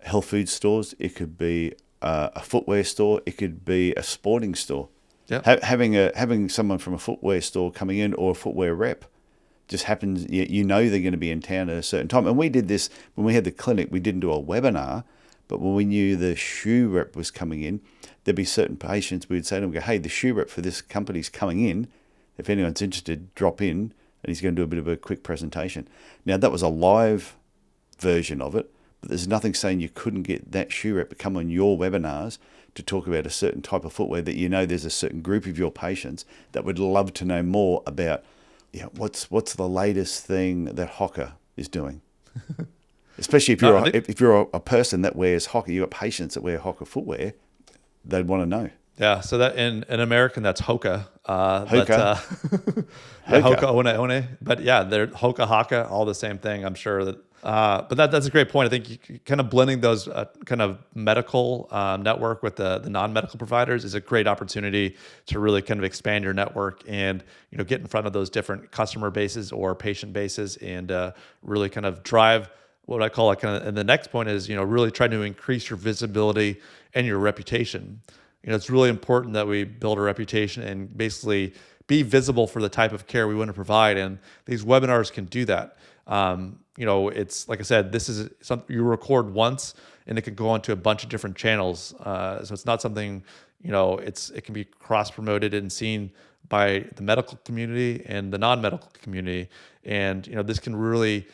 health 0.00 0.26
food 0.26 0.48
stores. 0.48 0.94
It 0.98 1.14
could 1.14 1.36
be 1.36 1.74
uh, 2.02 2.30
a 2.34 2.40
footwear 2.40 2.84
store. 2.84 3.20
It 3.26 3.32
could 3.32 3.64
be 3.64 3.92
a 3.94 4.02
sporting 4.02 4.54
store. 4.54 4.88
Yeah. 5.26 5.42
Ha- 5.44 5.58
having 5.62 5.96
a 5.96 6.12
having 6.14 6.48
someone 6.48 6.78
from 6.78 6.94
a 6.94 6.98
footwear 6.98 7.40
store 7.40 7.72
coming 7.72 7.98
in 7.98 8.14
or 8.14 8.32
a 8.32 8.34
footwear 8.34 8.74
rep 8.74 9.04
just 9.68 9.84
happens, 9.84 10.26
you, 10.30 10.64
know 10.64 10.88
they're 10.88 11.00
going 11.00 11.12
to 11.12 11.18
be 11.18 11.30
in 11.30 11.42
town 11.42 11.68
at 11.68 11.76
a 11.76 11.82
certain 11.82 12.08
time. 12.08 12.26
And 12.26 12.38
we 12.38 12.48
did 12.48 12.68
this 12.68 12.88
when 13.14 13.26
we 13.26 13.34
had 13.34 13.44
the 13.44 13.50
clinic, 13.50 13.88
we 13.90 14.00
didn't 14.00 14.20
do 14.20 14.32
a 14.32 14.42
webinar, 14.42 15.04
but 15.46 15.60
when 15.60 15.74
we 15.74 15.84
knew 15.84 16.16
the 16.16 16.34
shoe 16.34 16.88
rep 16.88 17.14
was 17.14 17.30
coming 17.30 17.62
in, 17.62 17.80
there'd 18.24 18.34
be 18.34 18.44
certain 18.44 18.76
patients 18.76 19.28
we'd 19.28 19.46
say 19.46 19.56
to 19.56 19.60
them, 19.60 19.70
go, 19.70 19.80
hey, 19.80 19.98
the 19.98 20.08
shoe 20.08 20.32
rep 20.32 20.48
for 20.48 20.62
this 20.62 20.80
company's 20.80 21.28
coming 21.28 21.60
in. 21.60 21.88
If 22.38 22.48
anyone's 22.48 22.82
interested, 22.82 23.34
drop 23.34 23.60
in 23.60 23.92
and 24.22 24.28
he's 24.28 24.40
going 24.40 24.54
to 24.56 24.60
do 24.60 24.64
a 24.64 24.68
bit 24.68 24.78
of 24.78 24.88
a 24.88 24.96
quick 24.96 25.22
presentation. 25.22 25.86
Now, 26.24 26.38
that 26.38 26.52
was 26.52 26.62
a 26.62 26.68
live 26.68 27.36
version 27.98 28.40
of 28.40 28.54
it, 28.54 28.70
but 29.00 29.10
there's 29.10 29.28
nothing 29.28 29.54
saying 29.54 29.80
you 29.80 29.90
couldn't 29.90 30.22
get 30.22 30.50
that 30.52 30.72
shoe 30.72 30.94
rep 30.94 31.10
to 31.10 31.14
come 31.14 31.36
on 31.36 31.50
your 31.50 31.76
webinars 31.76 32.38
to 32.74 32.82
talk 32.82 33.06
about 33.06 33.26
a 33.26 33.30
certain 33.30 33.60
type 33.60 33.84
of 33.84 33.92
footwear 33.92 34.22
that 34.22 34.36
you 34.36 34.48
know 34.48 34.64
there's 34.64 34.84
a 34.84 34.90
certain 34.90 35.20
group 35.20 35.46
of 35.46 35.58
your 35.58 35.70
patients 35.70 36.24
that 36.52 36.64
would 36.64 36.78
love 36.78 37.12
to 37.12 37.26
know 37.26 37.42
more 37.42 37.82
about– 37.86 38.24
yeah, 38.72 38.86
what's 38.96 39.30
what's 39.30 39.54
the 39.54 39.68
latest 39.68 40.24
thing 40.24 40.66
that 40.66 40.92
Hoka 40.92 41.32
is 41.56 41.68
doing? 41.68 42.02
Especially 43.18 43.54
if 43.54 43.62
you're 43.62 43.80
no, 43.80 43.86
a, 43.86 43.88
if, 43.88 44.08
if, 44.08 44.20
you're 44.20 44.42
a, 44.42 44.46
a, 44.54 44.60
person 44.60 45.02
that 45.02 45.16
wears 45.16 45.48
Hoka, 45.48 45.68
you 45.68 45.80
got 45.80 45.90
patients 45.90 46.34
that 46.34 46.42
wear 46.42 46.58
Hoka 46.58 46.86
footwear, 46.86 47.32
they'd 48.04 48.28
want 48.28 48.42
to 48.42 48.46
know. 48.46 48.70
Yeah, 48.96 49.20
so 49.20 49.38
that 49.38 49.56
in, 49.56 49.84
in 49.88 50.00
American 50.00 50.42
that's 50.42 50.60
Hoka. 50.60 51.08
Uh, 51.24 51.64
Hoka. 51.66 51.86
But, 51.86 51.90
uh, 51.90 52.16
yeah, 53.28 53.40
Hoka. 53.40 53.56
Hoka 53.56 53.74
one 53.74 53.98
one. 53.98 54.28
But 54.40 54.62
yeah, 54.62 54.84
they're 54.84 55.08
Hoka 55.08 55.46
Haka, 55.46 55.88
all 55.88 56.04
the 56.04 56.14
same 56.14 56.38
thing. 56.38 56.64
I'm 56.64 56.74
sure 56.74 57.04
that 57.04 57.16
Uh, 57.42 57.82
but 57.82 57.96
that, 57.96 58.10
that's 58.10 58.26
a 58.26 58.30
great 58.30 58.48
point. 58.48 58.66
I 58.66 58.70
think 58.70 59.24
kind 59.24 59.40
of 59.40 59.48
blending 59.48 59.80
those 59.80 60.08
uh, 60.08 60.24
kind 60.44 60.60
of 60.60 60.78
medical 60.94 61.68
um, 61.70 62.02
network 62.02 62.42
with 62.42 62.56
the, 62.56 62.78
the 62.78 62.90
non-medical 62.90 63.38
providers 63.38 63.84
is 63.84 63.94
a 63.94 64.00
great 64.00 64.26
opportunity 64.26 64.96
to 65.26 65.38
really 65.38 65.62
kind 65.62 65.78
of 65.78 65.84
expand 65.84 66.24
your 66.24 66.34
network 66.34 66.82
and 66.88 67.22
you 67.50 67.58
know 67.58 67.64
get 67.64 67.80
in 67.80 67.86
front 67.86 68.06
of 68.06 68.12
those 68.12 68.28
different 68.28 68.70
customer 68.70 69.10
bases 69.10 69.52
or 69.52 69.74
patient 69.74 70.12
bases 70.12 70.56
and 70.56 70.90
uh, 70.90 71.12
really 71.42 71.68
kind 71.68 71.86
of 71.86 72.02
drive 72.02 72.50
what 72.86 73.02
I 73.02 73.08
call 73.08 73.26
like 73.26 73.40
kind 73.40 73.56
of. 73.56 73.68
And 73.68 73.76
the 73.76 73.84
next 73.84 74.10
point 74.10 74.28
is 74.28 74.48
you 74.48 74.56
know 74.56 74.64
really 74.64 74.90
trying 74.90 75.10
to 75.12 75.22
increase 75.22 75.70
your 75.70 75.76
visibility 75.76 76.60
and 76.94 77.06
your 77.06 77.18
reputation. 77.18 78.00
You 78.42 78.50
know, 78.50 78.56
it's 78.56 78.70
really 78.70 78.88
important 78.88 79.34
that 79.34 79.46
we 79.46 79.64
build 79.64 79.98
a 79.98 80.00
reputation 80.00 80.62
and 80.62 80.96
basically 80.96 81.54
be 81.86 82.02
visible 82.02 82.46
for 82.46 82.62
the 82.62 82.68
type 82.68 82.92
of 82.92 83.06
care 83.06 83.26
we 83.26 83.34
want 83.34 83.48
to 83.48 83.54
provide. 83.54 83.96
And 83.96 84.18
these 84.44 84.64
webinars 84.64 85.12
can 85.12 85.24
do 85.24 85.44
that. 85.46 85.76
Um, 86.08 86.60
you 86.76 86.86
know, 86.86 87.08
it's 87.08 87.48
like 87.48 87.60
I 87.60 87.62
said, 87.62 87.92
this 87.92 88.08
is 88.08 88.30
something 88.40 88.74
you 88.74 88.82
record 88.82 89.32
once 89.32 89.74
and 90.06 90.18
it 90.18 90.22
can 90.22 90.34
go 90.34 90.48
onto 90.48 90.72
a 90.72 90.76
bunch 90.76 91.04
of 91.04 91.10
different 91.10 91.36
channels. 91.36 91.94
Uh, 91.94 92.42
so 92.44 92.54
it's 92.54 92.66
not 92.66 92.80
something, 92.82 93.22
you 93.62 93.70
know, 93.70 93.98
it's 93.98 94.30
it 94.30 94.42
can 94.42 94.54
be 94.54 94.64
cross 94.64 95.10
promoted 95.10 95.54
and 95.54 95.70
seen 95.70 96.10
by 96.48 96.86
the 96.96 97.02
medical 97.02 97.38
community 97.44 98.02
and 98.06 98.32
the 98.32 98.38
non-medical 98.38 98.90
community. 99.02 99.48
And 99.84 100.26
you 100.26 100.34
know, 100.34 100.42
this 100.42 100.58
can 100.58 100.74
really 100.74 101.26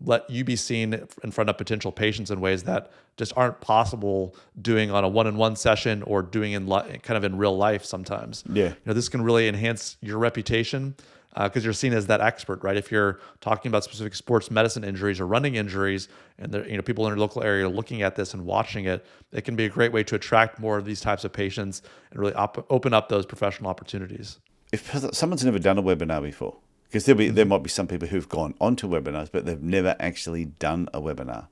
let 0.00 0.28
you 0.28 0.44
be 0.44 0.56
seen 0.56 1.06
in 1.22 1.30
front 1.30 1.50
of 1.50 1.56
potential 1.56 1.90
patients 1.90 2.30
in 2.30 2.40
ways 2.40 2.64
that 2.64 2.92
just 3.16 3.32
aren't 3.36 3.60
possible 3.60 4.34
doing 4.60 4.90
on 4.90 5.04
a 5.04 5.08
one-on-one 5.08 5.56
session 5.56 6.02
or 6.02 6.20
doing 6.20 6.52
in 6.52 6.66
li- 6.66 6.98
kind 7.02 7.16
of 7.16 7.24
in 7.24 7.38
real 7.38 7.56
life 7.56 7.84
sometimes. 7.84 8.44
Yeah. 8.50 8.68
You 8.68 8.76
know, 8.86 8.92
this 8.92 9.08
can 9.08 9.22
really 9.22 9.48
enhance 9.48 9.96
your 10.00 10.18
reputation 10.18 10.94
because 11.34 11.62
uh, 11.62 11.66
you're 11.66 11.72
seen 11.72 11.92
as 11.92 12.06
that 12.06 12.20
expert, 12.20 12.62
right? 12.62 12.76
If 12.76 12.92
you're 12.92 13.18
talking 13.40 13.68
about 13.68 13.82
specific 13.82 14.14
sports 14.14 14.50
medicine 14.50 14.84
injuries 14.84 15.20
or 15.20 15.26
running 15.26 15.56
injuries, 15.56 16.08
and 16.38 16.52
there, 16.52 16.68
you 16.68 16.76
know 16.76 16.82
people 16.82 17.06
in 17.06 17.10
your 17.10 17.18
local 17.18 17.42
area 17.42 17.66
are 17.66 17.68
looking 17.68 18.02
at 18.02 18.14
this 18.14 18.34
and 18.34 18.44
watching 18.44 18.84
it, 18.84 19.04
it 19.32 19.42
can 19.42 19.56
be 19.56 19.64
a 19.64 19.68
great 19.68 19.92
way 19.92 20.04
to 20.04 20.14
attract 20.14 20.60
more 20.60 20.78
of 20.78 20.84
these 20.84 21.00
types 21.00 21.24
of 21.24 21.32
patients 21.32 21.82
and 22.10 22.20
really 22.20 22.34
op- 22.34 22.64
open 22.70 22.94
up 22.94 23.08
those 23.08 23.26
professional 23.26 23.68
opportunities. 23.68 24.38
If 24.72 24.92
someone's 25.14 25.44
never 25.44 25.58
done 25.58 25.78
a 25.78 25.82
webinar 25.82 26.22
before, 26.22 26.56
because 26.84 27.06
there 27.06 27.14
be 27.16 27.28
there 27.28 27.44
might 27.44 27.64
be 27.64 27.70
some 27.70 27.88
people 27.88 28.06
who've 28.06 28.28
gone 28.28 28.54
onto 28.60 28.88
webinars, 28.88 29.28
but 29.32 29.44
they've 29.44 29.62
never 29.62 29.96
actually 29.98 30.44
done 30.44 30.88
a 30.94 31.00
webinar. 31.00 31.48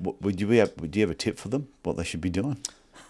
Would 0.00 0.40
you 0.40 0.46
be 0.46 0.62
would 0.78 0.96
you 0.96 1.02
have 1.02 1.10
a 1.10 1.14
tip 1.14 1.38
for 1.38 1.48
them 1.48 1.68
what 1.82 1.98
they 1.98 2.04
should 2.04 2.22
be 2.22 2.30
doing? 2.30 2.58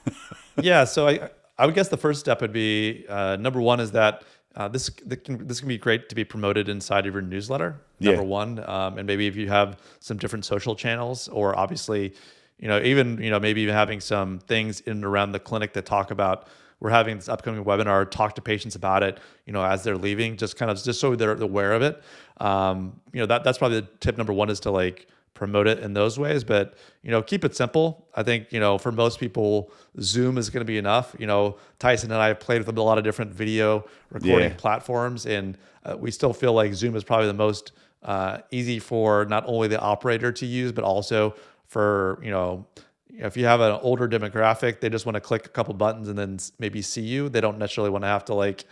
yeah, 0.60 0.82
so 0.82 1.06
I 1.06 1.30
I 1.56 1.66
would 1.66 1.76
guess 1.76 1.88
the 1.88 1.96
first 1.96 2.18
step 2.18 2.40
would 2.40 2.52
be 2.52 3.04
uh, 3.08 3.36
number 3.36 3.60
one 3.60 3.78
is 3.78 3.92
that 3.92 4.24
uh, 4.56 4.68
this 4.68 4.90
this 5.06 5.18
can, 5.24 5.46
this 5.46 5.60
can 5.60 5.68
be 5.68 5.78
great 5.78 6.08
to 6.08 6.14
be 6.14 6.24
promoted 6.24 6.68
inside 6.68 7.06
of 7.06 7.14
your 7.14 7.22
newsletter. 7.22 7.80
Number 8.00 8.22
yeah. 8.22 8.28
one, 8.28 8.68
um, 8.68 8.98
and 8.98 9.06
maybe 9.06 9.26
if 9.26 9.36
you 9.36 9.48
have 9.48 9.78
some 10.00 10.16
different 10.16 10.44
social 10.44 10.74
channels, 10.74 11.28
or 11.28 11.58
obviously, 11.58 12.14
you 12.58 12.68
know, 12.68 12.80
even 12.80 13.22
you 13.22 13.30
know 13.30 13.40
maybe 13.40 13.62
even 13.62 13.74
having 13.74 14.00
some 14.00 14.38
things 14.40 14.80
in 14.80 14.92
and 14.92 15.04
around 15.04 15.32
the 15.32 15.40
clinic 15.40 15.72
that 15.74 15.86
talk 15.86 16.10
about 16.10 16.48
we're 16.82 16.90
having 16.90 17.14
this 17.14 17.28
upcoming 17.28 17.64
webinar. 17.64 18.10
Talk 18.10 18.34
to 18.34 18.42
patients 18.42 18.74
about 18.74 19.04
it. 19.04 19.20
You 19.46 19.52
know, 19.52 19.64
as 19.64 19.84
they're 19.84 19.96
leaving, 19.96 20.36
just 20.36 20.56
kind 20.56 20.68
of 20.68 20.82
just 20.82 20.98
so 20.98 21.14
they're 21.14 21.40
aware 21.40 21.74
of 21.74 21.82
it. 21.82 22.02
Um, 22.38 23.00
you 23.12 23.20
know, 23.20 23.26
that 23.26 23.44
that's 23.44 23.58
probably 23.58 23.82
the 23.82 23.86
tip 24.00 24.18
number 24.18 24.32
one 24.32 24.50
is 24.50 24.58
to 24.60 24.72
like 24.72 25.06
promote 25.34 25.66
it 25.66 25.78
in 25.78 25.94
those 25.94 26.18
ways 26.18 26.44
but 26.44 26.74
you 27.02 27.10
know 27.10 27.22
keep 27.22 27.44
it 27.44 27.56
simple. 27.56 28.06
I 28.14 28.22
think 28.22 28.52
you 28.52 28.60
know 28.60 28.78
for 28.78 28.92
most 28.92 29.18
people 29.18 29.72
zoom 30.00 30.38
is 30.38 30.50
going 30.50 30.60
to 30.60 30.66
be 30.66 30.78
enough. 30.78 31.14
You 31.18 31.26
know 31.26 31.56
tyson 31.78 32.10
and 32.12 32.20
i 32.20 32.28
have 32.28 32.40
played 32.40 32.64
with 32.64 32.76
a 32.76 32.82
lot 32.82 32.98
of 32.98 33.04
different 33.04 33.32
video 33.32 33.84
recording 34.10 34.50
yeah. 34.50 34.56
platforms 34.56 35.26
and 35.26 35.58
uh, 35.84 35.96
we 35.96 36.10
still 36.10 36.32
feel 36.32 36.52
like 36.52 36.74
zoom 36.74 36.94
is 36.94 37.04
probably 37.04 37.26
the 37.26 37.34
most 37.34 37.72
uh, 38.02 38.38
easy 38.50 38.78
for 38.78 39.24
not 39.26 39.44
only 39.46 39.68
the 39.68 39.80
operator 39.80 40.32
to 40.32 40.46
use 40.46 40.72
but 40.72 40.84
also 40.84 41.34
for 41.66 42.18
you 42.22 42.30
know 42.30 42.66
if 43.14 43.36
you 43.36 43.44
have 43.44 43.60
an 43.60 43.78
older 43.82 44.08
demographic 44.08 44.80
they 44.80 44.88
just 44.88 45.06
want 45.06 45.14
to 45.14 45.20
click 45.20 45.46
a 45.46 45.48
couple 45.48 45.74
buttons 45.74 46.08
and 46.08 46.18
then 46.18 46.38
maybe 46.58 46.82
see 46.82 47.02
you. 47.02 47.28
They 47.28 47.40
don't 47.40 47.58
necessarily 47.58 47.90
want 47.90 48.04
to 48.04 48.08
have 48.08 48.24
to 48.26 48.34
like 48.34 48.64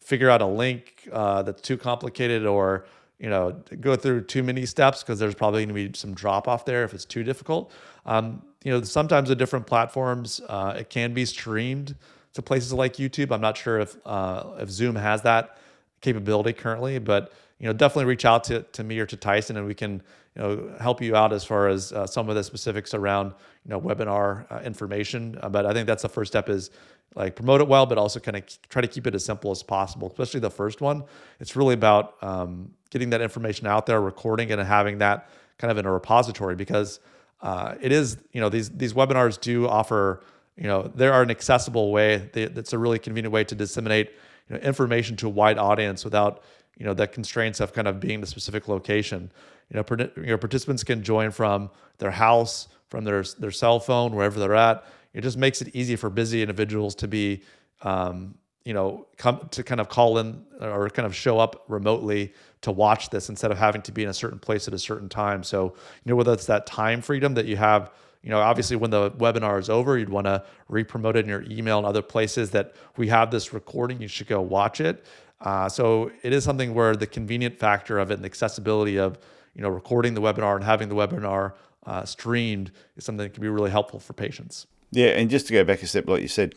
figure 0.00 0.30
out 0.30 0.42
a 0.42 0.46
link 0.46 1.08
uh, 1.12 1.42
that's 1.42 1.62
too 1.62 1.76
complicated 1.76 2.44
or 2.44 2.86
you 3.24 3.30
know 3.30 3.52
go 3.80 3.96
through 3.96 4.20
too 4.20 4.42
many 4.42 4.66
steps 4.66 5.02
because 5.02 5.18
there's 5.18 5.34
probably 5.34 5.64
going 5.64 5.74
to 5.74 5.88
be 5.88 5.98
some 5.98 6.12
drop 6.12 6.46
off 6.46 6.66
there 6.66 6.84
if 6.84 6.92
it's 6.92 7.06
too 7.06 7.24
difficult. 7.24 7.72
Um, 8.04 8.42
you 8.62 8.70
know, 8.70 8.82
sometimes 8.82 9.30
the 9.30 9.34
different 9.34 9.66
platforms 9.66 10.42
uh, 10.46 10.74
it 10.78 10.90
can 10.90 11.14
be 11.14 11.24
streamed 11.24 11.96
to 12.34 12.42
places 12.42 12.74
like 12.74 12.96
YouTube. 12.96 13.32
I'm 13.32 13.40
not 13.40 13.56
sure 13.56 13.80
if 13.80 13.96
uh, 14.04 14.56
if 14.58 14.68
Zoom 14.68 14.94
has 14.96 15.22
that 15.22 15.56
capability 16.02 16.52
currently, 16.52 16.98
but 16.98 17.32
you 17.58 17.66
know, 17.66 17.72
definitely 17.72 18.04
reach 18.04 18.26
out 18.26 18.44
to, 18.44 18.60
to 18.60 18.84
me 18.84 18.98
or 18.98 19.06
to 19.06 19.16
Tyson, 19.16 19.56
and 19.56 19.66
we 19.66 19.74
can 19.74 20.02
you 20.36 20.42
know 20.42 20.74
help 20.78 21.00
you 21.00 21.16
out 21.16 21.32
as 21.32 21.44
far 21.44 21.68
as 21.68 21.94
uh, 21.94 22.06
some 22.06 22.28
of 22.28 22.34
the 22.34 22.44
specifics 22.44 22.92
around 22.92 23.32
you 23.64 23.70
know 23.70 23.80
webinar 23.80 24.44
uh, 24.52 24.60
information. 24.66 25.38
Uh, 25.42 25.48
but 25.48 25.64
I 25.64 25.72
think 25.72 25.86
that's 25.86 26.02
the 26.02 26.10
first 26.10 26.30
step 26.30 26.50
is 26.50 26.70
like 27.14 27.36
promote 27.36 27.60
it 27.60 27.68
well, 27.68 27.86
but 27.86 27.98
also 27.98 28.18
kind 28.18 28.36
of 28.36 28.44
try 28.68 28.82
to 28.82 28.88
keep 28.88 29.06
it 29.06 29.14
as 29.14 29.24
simple 29.24 29.50
as 29.50 29.62
possible, 29.62 30.08
especially 30.08 30.40
the 30.40 30.50
first 30.50 30.80
one. 30.80 31.04
It's 31.40 31.54
really 31.54 31.74
about 31.74 32.16
um, 32.22 32.72
getting 32.90 33.10
that 33.10 33.20
information 33.20 33.66
out 33.66 33.86
there, 33.86 34.00
recording 34.00 34.50
it, 34.50 34.58
and 34.58 34.66
having 34.66 34.98
that 34.98 35.28
kind 35.58 35.70
of 35.70 35.78
in 35.78 35.86
a 35.86 35.92
repository 35.92 36.56
because 36.56 37.00
uh, 37.40 37.74
it 37.80 37.92
is, 37.92 38.16
you 38.32 38.40
know, 38.40 38.48
these 38.48 38.70
these 38.70 38.94
webinars 38.94 39.40
do 39.40 39.68
offer, 39.68 40.22
you 40.56 40.64
know, 40.64 40.90
they 40.94 41.06
are 41.06 41.22
an 41.22 41.30
accessible 41.30 41.92
way. 41.92 42.28
They, 42.32 42.42
it's 42.42 42.72
a 42.72 42.78
really 42.78 42.98
convenient 42.98 43.32
way 43.32 43.44
to 43.44 43.54
disseminate 43.54 44.10
you 44.48 44.56
know, 44.56 44.62
information 44.62 45.16
to 45.16 45.26
a 45.26 45.30
wide 45.30 45.58
audience 45.58 46.04
without, 46.04 46.42
you 46.78 46.84
know, 46.84 46.94
the 46.94 47.06
constraints 47.06 47.60
of 47.60 47.72
kind 47.72 47.86
of 47.86 48.00
being 48.00 48.20
the 48.20 48.26
specific 48.26 48.66
location. 48.66 49.30
You 49.70 49.80
know, 49.80 49.96
you 50.16 50.26
know, 50.26 50.38
participants 50.38 50.82
can 50.82 51.02
join 51.02 51.30
from 51.30 51.70
their 51.98 52.10
house, 52.10 52.68
from 52.88 53.04
their 53.04 53.22
their 53.38 53.52
cell 53.52 53.78
phone, 53.78 54.16
wherever 54.16 54.40
they're 54.40 54.56
at 54.56 54.84
it 55.14 55.22
just 55.22 55.38
makes 55.38 55.62
it 55.62 55.74
easy 55.74 55.96
for 55.96 56.10
busy 56.10 56.42
individuals 56.42 56.94
to 56.96 57.08
be 57.08 57.42
um, 57.82 58.34
you 58.64 58.74
know 58.74 59.06
come 59.16 59.46
to 59.50 59.62
kind 59.62 59.80
of 59.80 59.88
call 59.88 60.18
in 60.18 60.44
or 60.60 60.90
kind 60.90 61.06
of 61.06 61.14
show 61.14 61.38
up 61.38 61.64
remotely 61.68 62.32
to 62.62 62.72
watch 62.72 63.10
this 63.10 63.28
instead 63.28 63.50
of 63.50 63.58
having 63.58 63.82
to 63.82 63.92
be 63.92 64.02
in 64.02 64.08
a 64.08 64.14
certain 64.14 64.38
place 64.38 64.66
at 64.66 64.74
a 64.74 64.78
certain 64.78 65.08
time. 65.08 65.42
So 65.42 65.74
you 66.04 66.10
know 66.10 66.16
whether 66.16 66.32
it's 66.32 66.46
that 66.46 66.66
time 66.66 67.00
freedom 67.00 67.34
that 67.34 67.46
you 67.46 67.56
have 67.56 67.92
you 68.22 68.30
know 68.30 68.40
obviously 68.40 68.76
when 68.76 68.90
the 68.90 69.10
webinar 69.12 69.58
is 69.60 69.70
over 69.70 69.98
you'd 69.98 70.08
want 70.08 70.26
to 70.26 70.42
re-promote 70.68 71.16
it 71.16 71.20
in 71.20 71.28
your 71.28 71.42
email 71.42 71.78
and 71.78 71.86
other 71.86 72.02
places 72.02 72.50
that 72.50 72.74
we 72.96 73.08
have 73.08 73.30
this 73.30 73.52
recording 73.52 74.00
you 74.00 74.08
should 74.08 74.26
go 74.26 74.40
watch 74.40 74.80
it. 74.80 75.04
Uh, 75.40 75.68
so 75.68 76.10
it 76.22 76.32
is 76.32 76.42
something 76.42 76.72
where 76.72 76.96
the 76.96 77.06
convenient 77.06 77.58
factor 77.58 77.98
of 77.98 78.10
it 78.10 78.14
and 78.14 78.22
the 78.22 78.26
accessibility 78.26 78.98
of 78.98 79.18
you 79.54 79.62
know 79.62 79.68
recording 79.68 80.14
the 80.14 80.22
webinar 80.22 80.56
and 80.56 80.64
having 80.64 80.88
the 80.88 80.94
webinar 80.94 81.52
uh, 81.84 82.02
streamed 82.02 82.72
is 82.96 83.04
something 83.04 83.26
that 83.26 83.34
can 83.34 83.42
be 83.42 83.48
really 83.48 83.70
helpful 83.70 84.00
for 84.00 84.14
patients 84.14 84.66
yeah, 84.90 85.08
and 85.08 85.30
just 85.30 85.46
to 85.48 85.52
go 85.52 85.64
back 85.64 85.82
a 85.82 85.86
step, 85.86 86.08
like 86.08 86.22
you 86.22 86.28
said, 86.28 86.54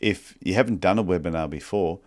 if 0.00 0.36
you 0.40 0.54
haven't 0.54 0.80
done 0.80 0.98
a 0.98 1.04
webinar 1.04 1.48
before, 1.48 2.00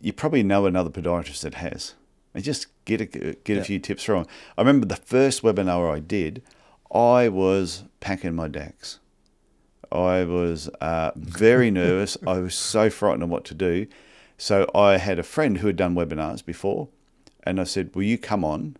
you 0.00 0.12
probably 0.12 0.42
know 0.42 0.66
another 0.66 0.90
podiatrist 0.90 1.42
that 1.42 1.54
has. 1.54 1.94
And 2.32 2.44
just 2.44 2.66
get 2.84 3.00
a 3.00 3.06
get 3.06 3.40
yeah. 3.46 3.56
a 3.56 3.64
few 3.64 3.78
tips 3.80 4.04
from. 4.04 4.26
I 4.56 4.60
remember 4.60 4.86
the 4.86 4.96
first 4.96 5.42
webinar 5.42 5.92
I 5.92 5.98
did, 5.98 6.42
I 6.92 7.28
was 7.28 7.84
packing 7.98 8.34
my 8.34 8.48
decks. 8.48 9.00
I 9.90 10.24
was 10.24 10.68
uh, 10.80 11.10
very 11.16 11.70
nervous. 11.82 12.16
I 12.26 12.38
was 12.38 12.54
so 12.54 12.88
frightened 12.88 13.24
of 13.24 13.30
what 13.30 13.44
to 13.46 13.54
do. 13.54 13.86
So 14.38 14.70
I 14.74 14.96
had 14.96 15.18
a 15.18 15.24
friend 15.24 15.58
who 15.58 15.66
had 15.66 15.76
done 15.76 15.94
webinars 15.94 16.44
before, 16.44 16.88
and 17.42 17.60
I 17.60 17.64
said, 17.64 17.94
"Will 17.94 18.04
you 18.04 18.16
come 18.16 18.44
on?" 18.44 18.76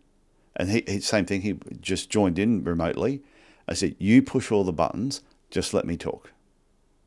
And 0.57 0.71
he, 0.71 0.85
he 0.87 1.01
same 1.01 1.27
thing. 1.27 1.43
He 1.43 1.59
just 1.81 2.09
joined 2.09 2.39
in 2.39 2.65
remotely. 2.65 3.23
I 3.69 3.75
said, 3.75 3.97
"You 3.99 4.23
push 4.23 4.51
all 4.51 4.65
the 4.65 4.73
buttons. 4.73 5.23
Just 5.51 5.75
let 5.75 5.87
me 5.87 5.97
talk. 5.97 6.33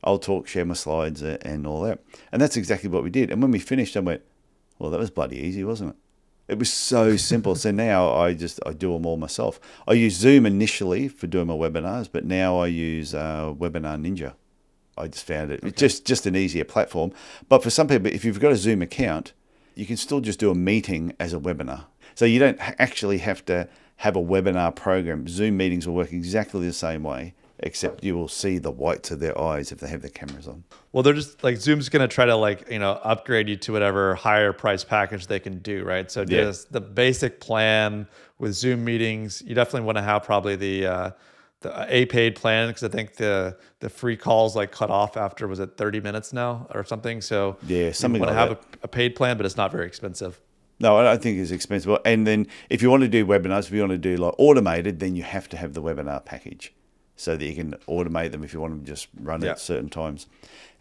I'll 0.04 0.20
talk, 0.20 0.48
share 0.48 0.66
my 0.66 0.74
slides, 0.74 1.22
and 1.22 1.66
all 1.66 1.82
that. 1.82 2.00
And 2.32 2.42
that's 2.42 2.58
exactly 2.58 2.90
what 2.90 3.04
we 3.04 3.10
did. 3.10 3.32
And 3.32 3.42
when 3.42 3.52
we 3.52 3.60
finished, 3.60 3.96
I 3.96 4.02
went, 4.02 4.22
well, 4.78 4.92
that 4.92 5.00
was 5.00 5.10
bloody 5.10 5.38
easy, 5.38 5.64
wasn't 5.64 5.92
it? 5.92 5.96
It 6.50 6.60
was 6.60 6.72
so 6.72 7.16
simple. 7.16 7.56
so 7.56 7.72
now 7.72 8.14
I 8.14 8.34
just 8.34 8.60
I 8.66 8.74
do 8.74 8.92
them 8.92 9.06
all 9.06 9.16
myself. 9.16 9.62
I 9.88 9.94
use 9.94 10.16
Zoom 10.16 10.46
initially 10.46 11.08
for 11.08 11.26
doing 11.26 11.48
my 11.48 11.54
webinars, 11.54 12.10
but 12.12 12.26
now 12.26 12.58
I 12.58 12.68
use 12.68 13.16
uh, 13.16 13.54
Webinar 13.58 13.98
Ninja. 13.98 14.34
I 14.98 15.08
just 15.08 15.26
found 15.26 15.52
it 15.52 15.64
okay. 15.64 15.72
just 15.72 16.06
just 16.06 16.26
an 16.26 16.36
easier 16.36 16.66
platform. 16.66 17.14
But 17.48 17.64
for 17.64 17.70
some 17.70 17.88
people, 17.88 18.08
if 18.08 18.26
you've 18.26 18.42
got 18.42 18.52
a 18.52 18.58
Zoom 18.58 18.82
account, 18.82 19.32
you 19.74 19.86
can 19.86 19.96
still 19.96 20.20
just 20.20 20.38
do 20.38 20.52
a 20.52 20.56
meeting 20.56 21.16
as 21.18 21.34
a 21.34 21.40
webinar. 21.40 21.86
So 22.14 22.26
you 22.26 22.40
don't 22.40 22.60
actually 22.78 23.20
have 23.20 23.46
to 23.46 23.70
have 23.98 24.18
a 24.18 24.22
webinar 24.22 24.76
program. 24.76 25.30
Zoom 25.30 25.56
meetings 25.56 25.88
will 25.88 25.96
work 25.96 26.12
exactly 26.12 26.68
the 26.68 26.74
same 26.74 27.04
way 27.04 27.34
except 27.60 28.04
you 28.04 28.16
will 28.16 28.28
see 28.28 28.58
the 28.58 28.72
whites 28.72 29.12
of 29.12 29.20
their 29.20 29.40
eyes 29.40 29.72
if 29.72 29.80
they 29.80 29.88
have 29.88 30.02
their 30.02 30.10
cameras 30.10 30.48
on. 30.48 30.64
Well, 30.92 31.04
they're 31.04 31.14
just 31.14 31.44
like 31.44 31.58
Zoom's 31.58 31.90
going 31.90 32.08
to 32.08 32.14
try 32.14 32.26
to 32.26 32.36
like, 32.36 32.70
you 32.70 32.80
know, 32.80 33.00
upgrade 33.04 33.48
you 33.48 33.56
to 33.58 33.72
whatever 33.72 34.16
higher 34.16 34.54
price 34.54 34.84
package 34.84 35.28
they 35.28 35.40
can 35.40 35.60
do, 35.60 35.84
right? 35.84 36.10
So 36.12 36.26
just 36.26 36.66
yeah. 36.66 36.70
the 36.72 36.82
basic 36.82 37.40
plan 37.40 38.08
with 38.40 38.54
Zoom 38.54 38.84
meetings, 38.84 39.42
you 39.46 39.56
definitely 39.56 39.86
want 39.86 39.98
to 39.98 40.04
have 40.04 40.24
probably 40.24 40.56
the 40.56 40.86
uh, 40.86 41.12
the 41.62 41.86
a 41.88 42.06
paid 42.06 42.36
plan 42.36 42.68
because 42.68 42.84
I 42.84 42.90
think 42.90 43.16
the 43.16 43.58
the 43.80 43.90
free 43.90 44.18
calls 44.18 44.56
like 44.56 44.72
cut 44.72 44.90
off 44.90 45.16
after 45.16 45.48
was 45.48 45.60
it 45.60 45.78
30 45.78 46.02
minutes 46.02 46.34
now 46.34 46.68
or 46.74 46.84
something. 46.84 47.22
So 47.22 47.58
yeah, 47.66 47.92
something 47.92 48.22
you 48.22 48.28
want 48.28 48.36
like 48.36 48.50
to 48.50 48.56
have 48.56 48.66
a, 48.82 48.86
a, 48.86 48.88
paid 48.88 49.16
plan, 49.16 49.38
but 49.38 49.46
it's 49.46 49.58
not 49.58 49.72
very 49.72 49.88
expensive. 49.88 50.42
No, 50.80 50.98
I 50.98 51.04
don't 51.04 51.22
think 51.22 51.40
it's 51.40 51.52
expensive. 51.52 51.98
And 52.04 52.28
then 52.28 52.48
if 52.70 52.82
you 52.82 52.90
want 52.90 53.04
to 53.04 53.08
do 53.08 53.26
webinars, 53.26 53.68
if 53.68 53.72
you 53.72 53.80
want 53.80 53.92
to 53.92 53.98
do 53.98 54.18
like 54.18 54.34
automated, 54.38 55.00
then 55.00 55.16
you 55.16 55.24
have 55.24 55.48
to 55.50 55.58
have 55.58 55.74
the 55.74 55.82
webinar 55.82 56.26
package 56.26 56.74
so 57.16 57.38
that 57.38 57.46
you 57.46 57.56
can 57.56 57.76
automate 57.88 58.32
them 58.32 58.44
if 58.44 58.54
you 58.54 58.60
want 58.60 58.86
to 58.86 58.92
just 58.92 59.08
run 59.20 59.42
yeah. 59.42 59.52
at 59.52 59.60
certain 59.60 59.90
times. 59.90 60.28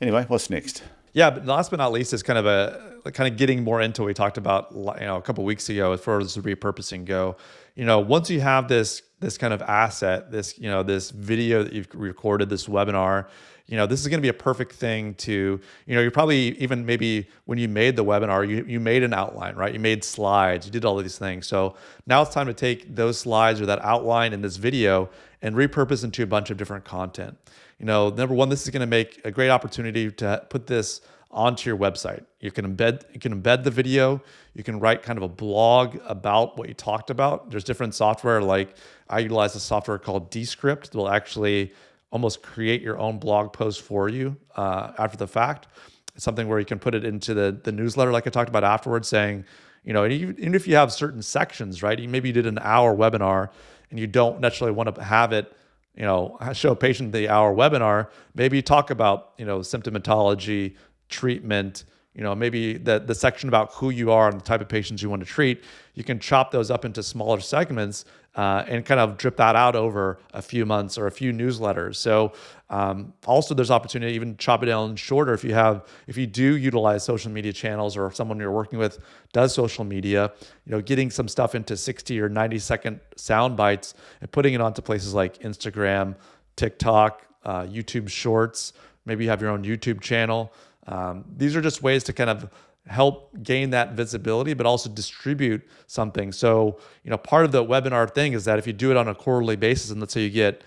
Anyway, 0.01 0.25
what's 0.29 0.51
next? 0.51 0.83
Yeah, 1.13 1.31
but 1.31 1.45
last 1.45 1.71
but 1.71 1.77
not 1.77 1.93
least 1.93 2.13
is 2.13 2.23
kind 2.23 2.39
of 2.39 2.47
a 2.47 3.11
kind 3.11 3.31
of 3.31 3.37
getting 3.37 3.65
more 3.65 3.81
into 3.81 4.03
what 4.03 4.07
we 4.07 4.15
talked 4.15 4.39
about 4.39 4.69
you 4.73 5.07
know 5.07 5.17
a 5.17 5.23
couple 5.23 5.45
weeks 5.45 5.69
ago 5.69 5.93
as 5.93 6.01
far 6.01 6.21
as 6.21 6.35
the 6.35 6.41
repurposing 6.41 7.05
go. 7.05 7.37
You 7.75 7.85
know, 7.85 8.01
once 8.01 8.31
you 8.31 8.41
have 8.41 8.69
this 8.69 9.03
this 9.23 9.39
kind 9.39 9.55
of 9.55 9.63
asset, 9.63 10.31
this 10.31 10.59
you 10.59 10.69
know 10.69 10.83
this 10.83 11.11
video 11.11 11.63
that 11.63 11.73
you've 11.73 11.89
recorded, 11.95 12.51
this 12.51 12.67
webinar, 12.67 13.29
you 13.67 13.79
know, 13.79 13.87
this 13.87 14.01
is 14.01 14.09
going 14.09 14.19
to 14.19 14.23
be 14.23 14.29
a 14.29 14.35
perfect 14.35 14.73
thing 14.73 15.15
to, 15.15 15.59
you 15.87 15.95
know, 15.95 16.03
you're 16.03 16.11
probably 16.11 16.59
even 16.59 16.85
maybe 16.85 17.29
when 17.47 17.59
you 17.59 17.69
made 17.69 17.97
the 17.97 18.05
webinar, 18.05 18.47
you, 18.47 18.65
you 18.67 18.81
made 18.81 19.03
an 19.03 19.15
outline, 19.15 19.55
right? 19.57 19.73
You 19.73 19.81
made 19.81 20.05
slides, 20.05 20.67
you 20.67 20.73
did 20.73 20.85
all 20.85 20.99
of 20.99 21.05
these 21.05 21.19
things. 21.19 21.47
So 21.47 21.77
now 22.07 22.23
it's 22.23 22.35
time 22.35 22.49
to 22.49 22.55
take 22.55 22.95
those 22.95 23.19
slides 23.19 23.61
or 23.61 23.67
that 23.67 23.83
outline 23.83 24.33
in 24.33 24.43
this 24.43 24.57
video 24.57 25.09
and 25.41 25.55
repurpose 25.55 26.05
into 26.05 26.23
a 26.23 26.27
bunch 26.27 26.51
of 26.51 26.57
different 26.57 26.85
content. 26.85 27.37
You 27.79 27.87
know, 27.87 28.11
number 28.11 28.35
one, 28.35 28.49
this 28.49 28.63
is 28.63 28.71
going 28.71 28.81
to 28.81 28.87
make 28.87 29.21
a 29.25 29.31
great 29.31 29.49
opportunity 29.49 30.11
to 30.11 30.45
put 30.51 30.67
this 30.67 31.01
onto 31.33 31.69
your 31.71 31.79
website. 31.79 32.25
You 32.41 32.51
can 32.51 32.77
embed 32.77 33.03
you 33.13 33.21
can 33.21 33.41
embed 33.41 33.65
the 33.65 33.71
video. 33.71 34.23
You 34.55 34.63
can 34.63 34.79
write 34.79 35.03
kind 35.03 35.17
of 35.17 35.23
a 35.23 35.29
blog 35.29 35.99
about 36.07 36.59
what 36.59 36.69
you 36.69 36.75
talked 36.75 37.11
about. 37.11 37.51
There's 37.51 37.65
different 37.65 37.95
software 37.95 38.43
like 38.43 38.77
I 39.09 39.21
utilize 39.21 39.55
a 39.55 39.61
software 39.61 39.99
called 39.99 40.31
Descript 40.31 40.93
that 40.93 40.99
will 40.99 41.09
actually 41.09 41.73
almost 42.11 42.43
create 42.43 42.83
your 42.83 42.99
own 42.99 43.19
blog 43.19 43.53
post 43.53 43.81
for 43.81 44.09
you 44.09 44.37
uh, 44.57 44.93
after 44.99 45.17
the 45.17 45.27
fact. 45.27 45.69
It's 46.15 46.25
something 46.25 46.47
where 46.47 46.59
you 46.59 46.67
can 46.67 46.79
put 46.79 46.95
it 46.95 47.05
into 47.05 47.33
the, 47.33 47.59
the 47.65 47.73
newsletter, 47.73 48.13
like 48.13 48.27
I 48.27 48.31
talked 48.31 48.51
about 48.51 48.65
afterwards, 48.65 49.09
saying, 49.09 49.47
you 49.83 49.95
know, 49.95 50.07
even 50.07 50.55
if 50.55 50.69
you 50.69 50.77
have 50.77 50.93
certain 50.93 51.23
sections, 51.23 51.83
right? 51.83 51.99
Maybe 51.99 52.29
you 52.29 52.33
did 52.35 52.47
an 52.47 52.59
hour 52.61 52.95
webinar 52.95 53.49
and 53.91 53.99
you 53.99 54.07
don't 54.07 54.41
necessarily 54.41 54.75
want 54.75 54.95
to 54.95 55.03
have 55.03 55.33
it, 55.33 55.53
you 55.95 56.03
know, 56.03 56.39
show 56.53 56.73
a 56.73 56.77
patient 56.77 57.13
the 57.13 57.29
hour 57.29 57.55
webinar. 57.55 58.09
Maybe 58.35 58.63
talk 58.63 58.91
about, 58.91 59.33
you 59.39 59.47
know, 59.47 59.61
symptomatology, 59.61 60.77
treatment, 61.13 61.85
you 62.15 62.23
know, 62.23 62.35
maybe 62.35 62.77
the, 62.77 62.99
the 62.99 63.15
section 63.15 63.49
about 63.49 63.73
who 63.75 63.91
you 63.91 64.11
are 64.11 64.29
and 64.29 64.41
the 64.41 64.45
type 64.45 64.61
of 64.61 64.69
patients 64.69 65.03
you 65.03 65.09
want 65.09 65.21
to 65.21 65.29
treat, 65.29 65.63
you 65.95 66.05
can 66.05 66.19
chop 66.19 66.51
those 66.51 66.71
up 66.71 66.85
into 66.85 67.03
smaller 67.03 67.41
segments 67.41 68.05
uh, 68.35 68.65
and 68.67 68.85
kind 68.85 69.01
of 69.01 69.17
drip 69.17 69.37
that 69.37 69.57
out 69.57 69.77
over 69.77 70.19
a 70.33 70.43
few 70.43 70.65
months 70.65 70.97
or 70.97 71.07
a 71.07 71.11
few 71.11 71.33
newsletters. 71.33 71.97
So 71.97 72.33
um, 72.71 73.13
also 73.27 73.55
there's 73.55 73.71
opportunity 73.71 74.13
to 74.13 74.17
even 74.17 74.37
chop 74.37 74.63
it 74.63 74.67
down 74.67 74.97
shorter 74.97 75.35
if 75.35 75.45
you 75.45 75.55
have 75.55 75.87
if 76.07 76.17
you 76.17 76.27
do 76.27 76.57
utilize 76.57 77.05
social 77.05 77.31
media 77.31 77.53
channels 77.53 77.97
or 77.97 78.11
someone 78.13 78.39
you're 78.39 78.51
working 78.51 78.79
with 78.79 78.99
does 79.33 79.55
social 79.55 79.85
media, 79.85 80.33
you 80.67 80.73
know, 80.73 80.81
getting 80.81 81.11
some 81.11 81.29
stuff 81.29 81.55
into 81.55 81.77
60 81.77 82.21
or 82.21 82.29
90 82.29 82.59
second 82.59 83.01
sound 83.17 83.57
bites 83.57 83.95
and 84.21 84.31
putting 84.31 84.55
it 84.55 84.61
onto 84.61 84.81
places 84.81 85.13
like 85.13 85.39
Instagram, 85.41 86.15
TikTok, 86.57 87.27
uh, 87.45 87.63
YouTube 87.63 88.09
Shorts. 88.09 88.73
Maybe 89.05 89.25
you 89.25 89.31
have 89.31 89.43
your 89.43 89.51
own 89.51 89.65
YouTube 89.65 90.01
channel. 90.01 90.53
Um, 90.87 91.25
these 91.37 91.55
are 91.57 91.61
just 91.61 91.83
ways 91.83 92.05
to 92.05 92.13
kind 92.13 92.31
of 92.31 92.51
help 92.87 93.31
gain 93.43 93.71
that 93.71 93.93
visibility, 93.93 94.55
but 94.55 94.67
also 94.67 94.91
distribute 94.91 95.63
something. 95.87 96.33
So, 96.33 96.79
you 97.05 97.11
know, 97.11 97.17
part 97.17 97.45
of 97.45 97.53
the 97.53 97.65
webinar 97.65 98.13
thing 98.13 98.33
is 98.33 98.45
that 98.47 98.59
if 98.59 98.67
you 98.67 98.73
do 98.73 98.91
it 98.91 98.97
on 98.97 99.09
a 99.09 99.15
quarterly 99.15 99.57
basis, 99.57 99.91
and 99.91 100.01
let's 100.01 100.13
say 100.13 100.23
you 100.23 100.31
get 100.31 100.65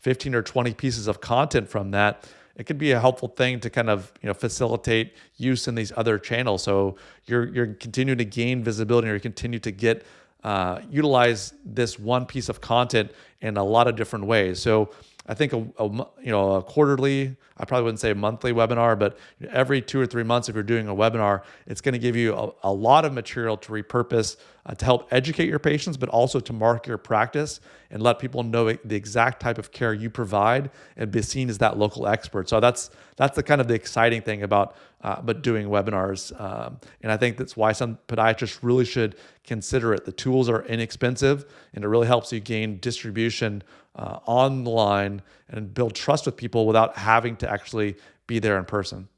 15 0.00 0.34
or 0.34 0.42
20 0.42 0.72
pieces 0.74 1.06
of 1.06 1.20
content 1.20 1.68
from 1.68 1.90
that, 1.90 2.26
it 2.56 2.66
could 2.66 2.78
be 2.78 2.90
a 2.90 3.00
helpful 3.00 3.28
thing 3.28 3.60
to 3.60 3.70
kind 3.70 3.88
of 3.88 4.12
you 4.20 4.26
know 4.26 4.34
facilitate 4.34 5.14
use 5.36 5.68
in 5.68 5.76
these 5.76 5.92
other 5.96 6.18
channels. 6.18 6.62
So 6.64 6.96
you're 7.26 7.46
you're 7.46 7.74
continuing 7.74 8.18
to 8.18 8.24
gain 8.24 8.64
visibility, 8.64 9.08
or 9.08 9.14
you 9.14 9.20
continue 9.20 9.60
to 9.60 9.70
get 9.70 10.04
uh, 10.42 10.80
utilize 10.90 11.54
this 11.64 11.98
one 11.98 12.26
piece 12.26 12.48
of 12.48 12.60
content 12.60 13.12
in 13.40 13.56
a 13.56 13.64
lot 13.64 13.86
of 13.86 13.96
different 13.96 14.26
ways. 14.26 14.60
So 14.60 14.90
I 15.28 15.34
think 15.34 15.52
a, 15.52 15.58
a, 15.78 15.84
you 16.22 16.32
know 16.32 16.54
a 16.54 16.62
quarterly, 16.62 17.36
I 17.58 17.64
probably 17.66 17.84
wouldn't 17.84 18.00
say 18.00 18.10
a 18.10 18.14
monthly 18.14 18.52
webinar, 18.52 18.98
but 18.98 19.18
every 19.50 19.82
two 19.82 20.00
or 20.00 20.06
three 20.06 20.22
months, 20.22 20.48
if 20.48 20.54
you're 20.54 20.64
doing 20.64 20.88
a 20.88 20.94
webinar, 20.94 21.42
it's 21.66 21.82
going 21.82 21.92
to 21.92 21.98
give 21.98 22.16
you 22.16 22.34
a, 22.34 22.50
a, 22.64 22.72
lot 22.72 23.04
of 23.04 23.12
material 23.12 23.58
to 23.58 23.72
repurpose 23.72 24.38
uh, 24.64 24.74
to 24.74 24.84
help 24.84 25.06
educate 25.12 25.46
your 25.46 25.58
patients, 25.58 25.98
but 25.98 26.08
also 26.08 26.40
to 26.40 26.52
mark 26.54 26.86
your 26.86 26.96
practice 26.96 27.60
and 27.90 28.02
let 28.02 28.18
people 28.18 28.42
know 28.42 28.72
the 28.72 28.96
exact 28.96 29.40
type 29.40 29.58
of 29.58 29.70
care 29.70 29.92
you 29.92 30.08
provide 30.08 30.70
and 30.96 31.10
be 31.10 31.20
seen 31.20 31.50
as 31.50 31.58
that 31.58 31.78
local 31.78 32.06
expert. 32.06 32.48
So 32.48 32.58
that's 32.58 32.90
that's 33.16 33.36
the 33.36 33.42
kind 33.42 33.60
of 33.60 33.68
the 33.68 33.74
exciting 33.74 34.22
thing 34.22 34.42
about 34.42 34.76
uh, 35.02 35.20
but 35.22 35.42
doing 35.42 35.68
webinars, 35.68 36.38
um, 36.40 36.80
and 37.02 37.12
I 37.12 37.16
think 37.16 37.36
that's 37.36 37.56
why 37.56 37.72
some 37.72 37.98
podiatrists 38.08 38.58
really 38.62 38.84
should 38.84 39.16
consider 39.44 39.94
it. 39.94 40.04
The 40.04 40.12
tools 40.12 40.48
are 40.48 40.64
inexpensive, 40.64 41.44
and 41.72 41.84
it 41.84 41.88
really 41.88 42.06
helps 42.06 42.32
you 42.32 42.40
gain 42.40 42.78
distribution 42.78 43.62
uh, 43.94 44.18
online 44.26 45.22
and 45.48 45.72
build 45.72 45.94
trust 45.94 46.26
with 46.26 46.36
people 46.36 46.66
without 46.66 46.96
having 46.96 47.36
to 47.36 47.50
actually 47.50 47.96
be 48.26 48.38
there 48.38 48.58
in 48.58 48.64
person. 48.64 49.08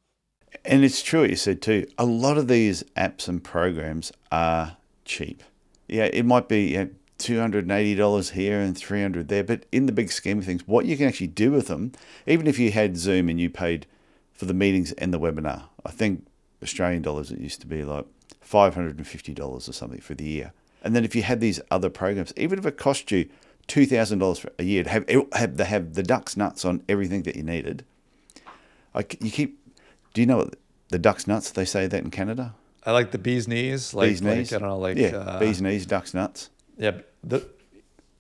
And 0.65 0.85
it's 0.85 1.03
true 1.03 1.21
what 1.21 1.31
you 1.31 1.37
said 1.37 1.63
too. 1.63 1.87
A 1.99 2.05
lot 2.05 2.37
of 2.39 2.49
these 2.49 2.83
apps 2.97 3.29
and 3.29 3.43
programs 3.43 4.13
are 4.33 4.77
cheap. 5.05 5.43
Yeah, 5.89 6.05
it 6.05 6.25
might 6.25 6.49
be 6.49 6.73
you 6.73 6.79
know, 6.79 6.91
$280 7.19 8.31
here 8.33 8.61
and 8.61 8.77
300 8.77 9.29
there, 9.29 9.45
but 9.45 9.67
in 9.73 9.87
the 9.87 9.93
big 9.93 10.11
scheme 10.11 10.39
of 10.39 10.45
things, 10.45 10.67
what 10.67 10.87
you 10.87 10.97
can 10.97 11.07
actually 11.07 11.27
do 11.29 11.51
with 11.51 11.67
them, 11.67 11.93
even 12.27 12.47
if 12.47 12.59
you 12.59 12.73
had 12.73 12.97
Zoom 12.97 13.29
and 13.29 13.41
you 13.41 13.51
paid 13.51 13.87
for 14.41 14.47
the 14.47 14.55
meetings 14.55 14.93
and 14.93 15.13
the 15.13 15.21
webinar, 15.21 15.65
I 15.85 15.91
think 15.91 16.27
Australian 16.63 17.03
dollars 17.03 17.31
it 17.31 17.39
used 17.39 17.61
to 17.61 17.67
be 17.67 17.85
like 17.85 18.07
$550 18.43 19.39
or 19.45 19.61
something 19.61 20.01
for 20.01 20.15
the 20.15 20.25
year. 20.25 20.55
And 20.83 20.97
then 20.97 21.05
if 21.05 21.15
you 21.15 21.23
had 21.23 21.41
these 21.41 21.61
other 21.71 21.91
programs, 21.91 22.33
even 22.39 22.59
if 22.59 22.65
it 22.65 22.79
cost 22.79 23.11
you 23.11 23.29
two 23.67 23.85
thousand 23.85 24.19
dollars 24.19 24.47
a 24.59 24.65
year 24.65 24.83
to 24.83 24.89
have 24.89 25.05
have 25.35 25.59
the 25.59 25.67
have 25.67 25.93
the 25.93 26.03
duck's 26.03 26.39
nuts 26.39 26.65
on 26.65 26.83
everything 26.89 27.25
that 27.25 27.37
you 27.37 27.43
needed. 27.43 27.85
I, 28.95 29.01
you 29.21 29.31
keep. 29.31 29.61
Do 30.15 30.23
you 30.23 30.27
know 30.27 30.39
what 30.39 30.55
the 30.89 30.99
duck's 30.99 31.27
nuts? 31.27 31.51
They 31.51 31.67
say 31.67 31.87
that 31.87 32.03
in 32.03 32.11
Canada. 32.11 32.55
I 32.87 32.93
like 32.93 33.11
the 33.11 33.19
bee's 33.19 33.47
knees. 33.47 33.93
Like, 33.93 34.09
bee's 34.09 34.23
knees. 34.23 34.51
Like, 34.51 34.57
I 34.57 34.59
don't 34.61 34.71
know, 34.71 34.79
like 34.79 34.97
yeah, 34.97 35.17
uh, 35.17 35.39
bee's 35.39 35.61
knees, 35.61 35.85
duck's 35.85 36.15
nuts. 36.15 36.49
Yeah, 36.79 36.93
the, 37.23 37.47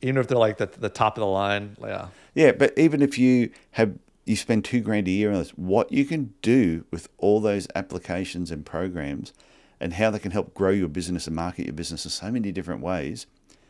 even 0.03 0.19
if 0.19 0.29
they're 0.29 0.37
like 0.37 0.59
the 0.59 0.67
the 0.67 0.91
top 0.91 1.17
of 1.17 1.23
the 1.23 1.27
line. 1.27 1.79
Yeah. 1.81 2.09
Yeah, 2.35 2.53
but 2.53 2.79
even 2.79 3.01
if 3.01 3.19
you 3.19 3.51
have 3.71 3.97
you 4.31 4.37
spend 4.37 4.65
two 4.65 4.81
grand 4.81 5.09
a 5.09 5.11
year 5.11 5.33
on 5.33 5.39
this, 5.39 5.51
what 5.51 5.91
you 5.91 6.05
can 6.05 6.33
do 6.41 6.85
with 6.93 7.09
all 7.19 7.41
those 7.41 7.67
applications 7.75 8.53
and 8.53 8.65
programs, 8.65 9.33
and 9.81 9.95
how 9.95 10.09
they 10.09 10.21
can 10.21 10.31
help 10.31 10.55
grow 10.55 10.71
your 10.71 10.89
business 10.89 11.27
and 11.27 11.35
market 11.35 11.67
your 11.67 11.75
business 11.75 12.05
in 12.05 12.13
so 12.13 12.31
many 12.31 12.53
different 12.53 12.81
ways, 12.81 13.27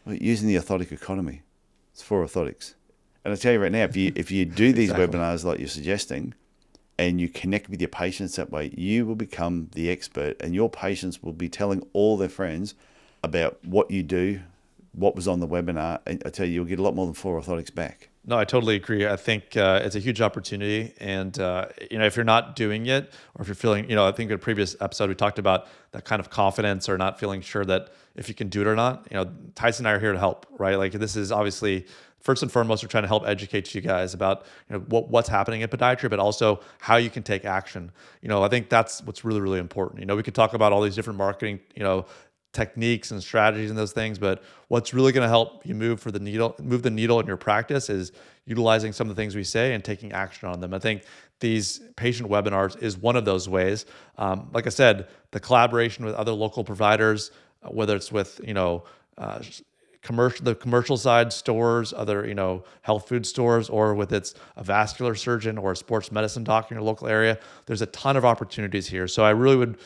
using 0.07 0.47
the 0.47 0.57
orthotic 0.57 0.93
economy. 0.93 1.41
It's 1.95 2.03
for 2.03 2.23
orthotics. 2.23 2.75
And 3.25 3.33
I 3.33 3.37
tell 3.37 3.55
you 3.55 3.63
right 3.63 3.73
now, 3.73 3.85
if 3.85 3.97
you 3.97 4.13
if 4.15 4.31
you 4.31 4.45
do 4.45 4.73
these 4.75 4.91
exactly. 4.91 5.19
webinars 5.19 5.45
like 5.45 5.61
you're 5.61 5.69
suggesting, 5.69 6.35
and 6.99 7.19
you 7.19 7.31
connect 7.31 7.71
with 7.71 7.81
your 7.81 7.89
patients 7.89 8.37
that 8.37 8.51
way, 8.51 8.71
you 8.77 9.07
will 9.07 9.15
become 9.15 9.71
the 9.73 9.89
expert, 9.89 10.37
and 10.43 10.55
your 10.55 10.69
patients 10.69 11.23
will 11.23 11.33
be 11.33 11.49
telling 11.49 11.83
all 11.95 12.19
their 12.19 12.29
friends 12.29 12.75
about 13.25 13.65
what 13.65 13.91
you 13.91 14.03
do, 14.03 14.41
what 14.93 15.17
was 15.17 15.27
on 15.27 15.41
the 15.41 15.49
webinar. 15.49 16.01
And 16.07 16.23
I 16.27 16.29
tell 16.29 16.45
you, 16.45 16.53
you'll 16.53 16.65
get 16.67 16.79
a 16.79 16.83
lot 16.83 16.95
more 16.95 17.07
than 17.07 17.15
four 17.15 17.41
orthotics 17.41 17.75
back. 17.75 18.10
No, 18.25 18.37
I 18.37 18.45
totally 18.45 18.77
agree. 18.77 19.07
I 19.07 19.17
think 19.17 19.57
uh, 19.57 19.81
it's 19.83 19.97
a 19.97 19.99
huge 19.99 20.21
opportunity, 20.21 20.93
and 20.99 21.39
uh, 21.39 21.67
you 21.91 21.99
know, 21.99 22.05
if 22.05 22.17
you're 22.17 22.25
not 22.25 22.55
doing 22.55 22.87
it, 22.87 23.13
or 23.35 23.43
if 23.43 23.49
you're 23.49 23.55
feeling, 23.55 23.89
you 23.89 23.97
know, 23.97 24.07
I 24.07 24.13
think 24.13 24.31
in 24.31 24.35
a 24.35 24.39
previous 24.39 24.77
episode 24.81 25.09
we 25.09 25.15
talked 25.15 25.39
about 25.39 25.69
that 25.93 26.05
kind 26.05 26.21
of 26.21 26.29
confidence 26.29 26.89
or 26.89 26.99
not 26.99 27.19
feeling 27.19 27.41
sure 27.41 27.65
that 27.65 27.89
if 28.17 28.29
you 28.29 28.35
can 28.35 28.49
do 28.49 28.61
it 28.61 28.67
or 28.67 28.77
not. 28.77 29.07
You 29.11 29.17
know, 29.17 29.31
Tyson 29.55 29.87
and 29.87 29.93
I 29.93 29.97
are 29.97 30.01
here 30.01 30.13
to 30.13 30.19
help, 30.19 30.47
right? 30.59 30.77
Like 30.77 30.93
this 30.93 31.17
is 31.17 31.33
obviously 31.33 31.87
first 32.21 32.43
and 32.43 32.53
foremost, 32.53 32.83
we're 32.85 32.89
trying 32.89 33.05
to 33.05 33.09
help 33.09 33.27
educate 33.27 33.75
you 33.75 33.81
guys 33.81 34.13
about 34.13 34.45
you 34.69 34.77
know 34.77 34.85
what, 34.89 35.09
what's 35.09 35.29
happening 35.29 35.63
in 35.63 35.69
podiatry, 35.71 36.11
but 36.11 36.19
also 36.19 36.61
how 36.79 36.97
you 36.97 37.09
can 37.09 37.23
take 37.23 37.47
action. 37.47 37.91
You 38.21 38.29
know, 38.29 38.43
I 38.43 38.49
think 38.49 38.69
that's 38.69 39.03
what's 39.03 39.25
really 39.25 39.41
really 39.41 39.59
important. 39.59 40.01
You 40.01 40.07
know, 40.07 40.15
we 40.15 40.23
could 40.23 40.35
talk 40.35 40.53
about 40.53 40.73
all 40.75 40.83
these 40.83 40.95
different 40.95 41.19
marketing, 41.19 41.61
you 41.75 41.83
know, 41.83 42.05
techniques 42.53 43.13
and 43.13 43.23
strategies 43.23 43.71
and 43.71 43.79
those 43.79 43.93
things 43.93 44.19
but 44.19 44.43
what's 44.69 44.93
really 44.93 45.13
going 45.13 45.23
to 45.23 45.29
help 45.29 45.65
you 45.65 45.75
move 45.75 46.01
for 46.01 46.11
the 46.11 46.19
needle 46.19 46.55
move 46.61 46.83
the 46.83 46.91
needle 46.91 47.21
in 47.21 47.27
your 47.27 47.37
practice 47.37 47.89
is 47.89 48.13
utilizing 48.51 48.93
some 48.93 49.09
of 49.09 49.15
the 49.15 49.23
things 49.23 49.37
we 49.37 49.45
say 49.45 49.75
and 49.75 49.85
taking 49.85 50.11
action 50.13 50.49
on 50.49 50.59
them. 50.59 50.75
I 50.75 50.81
think 50.81 51.05
these 51.39 51.81
patient 51.95 52.29
webinars 52.29 52.81
is 52.83 52.99
one 52.99 53.15
of 53.15 53.25
those 53.25 53.49
ways. 53.49 53.87
Um, 54.19 54.51
like 54.53 54.67
i 54.67 54.71
said 54.71 55.09
the 55.31 55.41
collaboration 55.41 56.05
with 56.05 56.15
other 56.15 56.33
local 56.33 56.65
providers 56.65 57.31
uh, 57.63 57.69
whether 57.69 57.95
it's 57.95 58.11
with 58.11 58.41
you 58.45 58.55
know 58.55 58.85
uh, 59.17 59.41
commercial 60.03 60.45
the 60.45 60.55
commercial 60.55 60.97
side 60.97 61.33
stores 61.33 61.93
other 61.97 62.27
you 62.27 62.35
know 62.35 62.65
health 62.83 63.09
food 63.09 63.25
stores 63.25 63.69
or 63.69 63.95
with 63.95 64.13
its 64.13 64.35
a 64.57 64.65
vascular 64.65 65.15
surgeon 65.15 65.57
or 65.57 65.73
a 65.73 65.77
sports 65.77 66.11
medicine 66.11 66.43
doc 66.43 66.71
in 66.71 66.75
your 66.75 66.83
local 66.83 67.07
area 67.07 67.39
there's 67.67 67.83
a 67.83 67.87
ton 67.87 68.17
of 68.17 68.25
opportunities 68.25 68.87
here. 68.89 69.07
So 69.07 69.23
i 69.23 69.31
really 69.31 69.57
would 69.57 69.79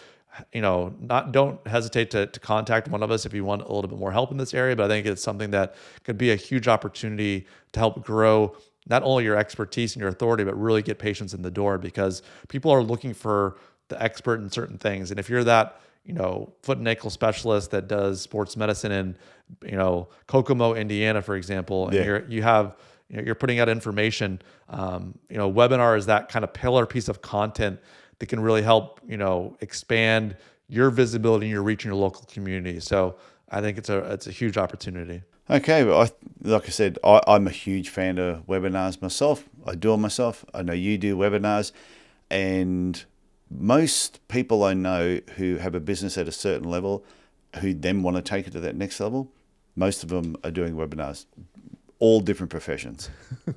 you 0.52 0.60
know, 0.60 0.94
not 1.00 1.32
don't 1.32 1.64
hesitate 1.66 2.10
to, 2.12 2.26
to 2.26 2.40
contact 2.40 2.88
one 2.88 3.02
of 3.02 3.10
us 3.10 3.26
if 3.26 3.32
you 3.34 3.44
want 3.44 3.62
a 3.62 3.72
little 3.72 3.88
bit 3.88 3.98
more 3.98 4.12
help 4.12 4.30
in 4.30 4.36
this 4.36 4.54
area. 4.54 4.74
But 4.74 4.84
I 4.84 4.88
think 4.88 5.06
it's 5.06 5.22
something 5.22 5.50
that 5.50 5.74
could 6.02 6.18
be 6.18 6.30
a 6.32 6.36
huge 6.36 6.68
opportunity 6.68 7.46
to 7.72 7.80
help 7.80 8.04
grow 8.04 8.56
not 8.86 9.02
only 9.02 9.24
your 9.24 9.36
expertise 9.36 9.94
and 9.94 10.00
your 10.00 10.10
authority, 10.10 10.44
but 10.44 10.58
really 10.60 10.82
get 10.82 10.98
patients 10.98 11.34
in 11.34 11.42
the 11.42 11.50
door 11.50 11.78
because 11.78 12.22
people 12.48 12.70
are 12.70 12.82
looking 12.82 13.14
for 13.14 13.56
the 13.88 14.02
expert 14.02 14.40
in 14.40 14.50
certain 14.50 14.76
things. 14.78 15.10
And 15.10 15.18
if 15.20 15.28
you're 15.28 15.44
that, 15.44 15.80
you 16.04 16.12
know 16.12 16.52
foot 16.62 16.78
and 16.78 16.86
ankle 16.86 17.10
specialist 17.10 17.70
that 17.70 17.88
does 17.88 18.20
sports 18.20 18.56
medicine 18.56 18.92
in 18.92 19.16
you 19.64 19.76
know 19.76 20.08
Kokomo, 20.26 20.74
Indiana, 20.74 21.22
for 21.22 21.34
example, 21.34 21.86
and 21.86 21.94
Yeah. 21.94 22.04
you're 22.04 22.24
you 22.26 22.42
have 22.42 22.76
you 23.08 23.16
know, 23.18 23.22
you're 23.22 23.34
putting 23.34 23.58
out 23.60 23.68
information. 23.68 24.40
Um, 24.68 25.18
you 25.28 25.36
know, 25.36 25.50
webinar 25.52 25.96
is 25.96 26.06
that 26.06 26.28
kind 26.28 26.42
of 26.44 26.52
pillar 26.52 26.86
piece 26.86 27.08
of 27.08 27.20
content 27.22 27.80
that 28.24 28.30
can 28.30 28.40
really 28.40 28.62
help 28.62 29.00
you 29.06 29.18
know 29.18 29.54
expand 29.60 30.34
your 30.66 30.88
visibility 30.88 31.44
and 31.44 31.52
your 31.52 31.62
reach 31.62 31.84
in 31.84 31.90
your 31.90 32.00
local 32.00 32.24
community. 32.32 32.80
So 32.80 33.16
I 33.50 33.60
think 33.60 33.76
it's 33.76 33.90
a 33.90 33.98
it's 34.12 34.26
a 34.26 34.30
huge 34.30 34.56
opportunity. 34.56 35.22
Okay, 35.50 35.84
well, 35.84 36.00
I, 36.00 36.10
like 36.40 36.64
I 36.64 36.70
said, 36.70 36.98
I, 37.04 37.20
I'm 37.26 37.46
a 37.46 37.50
huge 37.50 37.90
fan 37.90 38.16
of 38.16 38.46
webinars 38.46 39.02
myself. 39.02 39.46
I 39.66 39.74
do 39.74 39.90
them 39.90 40.00
myself. 40.00 40.42
I 40.54 40.62
know 40.62 40.72
you 40.72 40.96
do 40.96 41.18
webinars, 41.18 41.72
and 42.30 43.04
most 43.50 44.26
people 44.28 44.64
I 44.64 44.72
know 44.72 45.20
who 45.36 45.56
have 45.56 45.74
a 45.74 45.80
business 45.80 46.16
at 46.16 46.26
a 46.26 46.32
certain 46.32 46.70
level, 46.70 47.04
who 47.60 47.74
then 47.74 48.02
want 48.02 48.16
to 48.16 48.22
take 48.22 48.46
it 48.46 48.52
to 48.52 48.60
that 48.60 48.74
next 48.74 49.00
level, 49.00 49.30
most 49.76 50.02
of 50.02 50.08
them 50.08 50.34
are 50.42 50.50
doing 50.50 50.76
webinars, 50.76 51.26
all 51.98 52.20
different 52.20 52.50
professions. 52.50 53.10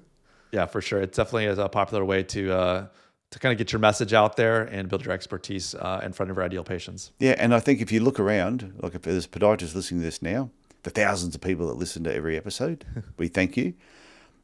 Yeah, 0.51 0.65
for 0.65 0.82
sure. 0.82 1.01
It 1.01 1.13
definitely 1.13 1.45
is 1.45 1.58
a 1.58 1.69
popular 1.69 2.06
way 2.06 2.23
to 2.23 2.51
uh, 2.51 2.88
to 3.32 3.40
kind 3.40 3.52
of 3.52 3.58
get 3.58 3.72
your 3.72 3.80
message 3.80 4.13
out 4.13 4.38
there 4.38 4.63
and 4.63 4.88
build 4.88 5.04
your 5.04 5.13
expertise 5.13 5.76
uh, 5.76 6.02
in 6.04 6.13
front 6.13 6.32
of 6.32 6.38
your 6.38 6.46
ideal 6.46 6.63
patients. 6.63 7.12
Yeah, 7.20 7.36
and 7.38 7.54
I 7.54 7.60
think 7.60 7.82
if 7.82 7.92
you 7.92 8.00
look 8.00 8.20
around, 8.20 8.74
like 8.82 8.96
if 8.96 9.02
there's 9.02 9.28
podiatrists 9.28 9.76
listening 9.76 10.02
to 10.02 10.06
this 10.06 10.22
now, 10.22 10.50
the 10.84 10.90
thousands 10.90 11.36
of 11.36 11.42
people 11.42 11.68
that 11.68 11.74
listen 11.74 12.04
to 12.06 12.13
every 12.13 12.38
episode, 12.38 12.86
we 13.18 13.28
thank 13.28 13.58
you. 13.58 13.74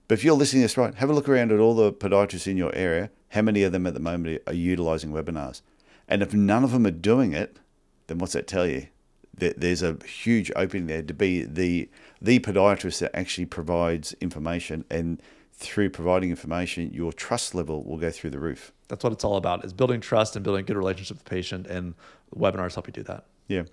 But 0.08 0.16
if 0.16 0.24
you're 0.24 0.36
listening 0.36 0.62
to 0.62 0.66
this 0.66 0.78
right, 0.78 0.94
have 0.96 1.10
a 1.10 1.14
look 1.14 1.30
around 1.30 1.52
at 1.52 1.60
all 1.60 1.76
the 1.76 1.94
podiatrists 1.94 2.48
in 2.48 2.58
your 2.58 2.76
area. 2.76 3.10
How 3.30 3.42
many 3.42 3.64
of 3.64 3.72
them 3.72 3.88
at 3.88 3.94
the 3.94 4.00
moment 4.00 4.42
are 4.46 4.54
utilizing 4.54 5.12
webinars? 5.12 5.62
And 6.08 6.22
if 6.22 6.34
none 6.34 6.66
of 6.66 6.72
them 6.72 6.86
are 6.86 6.92
doing 6.92 7.32
it, 7.32 7.60
then 8.08 8.18
what's 8.18 8.34
that 8.34 8.48
tell 8.48 8.68
you? 8.68 8.88
That 9.36 9.62
there's 9.62 9.82
a 9.82 9.98
huge 10.06 10.52
opening 10.56 10.88
there 10.88 11.02
to 11.02 11.14
be 11.14 11.44
the 11.44 11.90
the 12.22 12.40
podiatrist 12.40 13.00
that 13.00 13.16
actually 13.16 13.46
provides 13.46 14.14
information, 14.22 14.86
and 14.92 15.22
through 15.54 15.90
providing 15.90 16.30
information, 16.30 16.92
your 16.94 17.14
trust 17.14 17.56
level 17.56 17.84
will 17.84 17.98
go 17.98 18.12
through 18.12 18.32
the 18.32 18.40
roof. 18.40 18.72
That's 18.88 19.04
what 19.04 19.14
it's 19.14 19.24
all 19.24 19.38
about: 19.38 19.64
is 19.64 19.74
building 19.74 20.02
trust 20.02 20.36
and 20.36 20.44
building 20.44 20.62
a 20.62 20.68
good 20.68 20.78
relationship 20.78 21.18
with 21.18 21.24
the 21.24 21.30
patient. 21.30 21.68
And 21.68 21.96
webinars 22.36 22.74
help 22.76 22.88
you 22.88 22.94
do 22.94 23.04
that. 23.04 23.26
Yeah. 23.48 23.64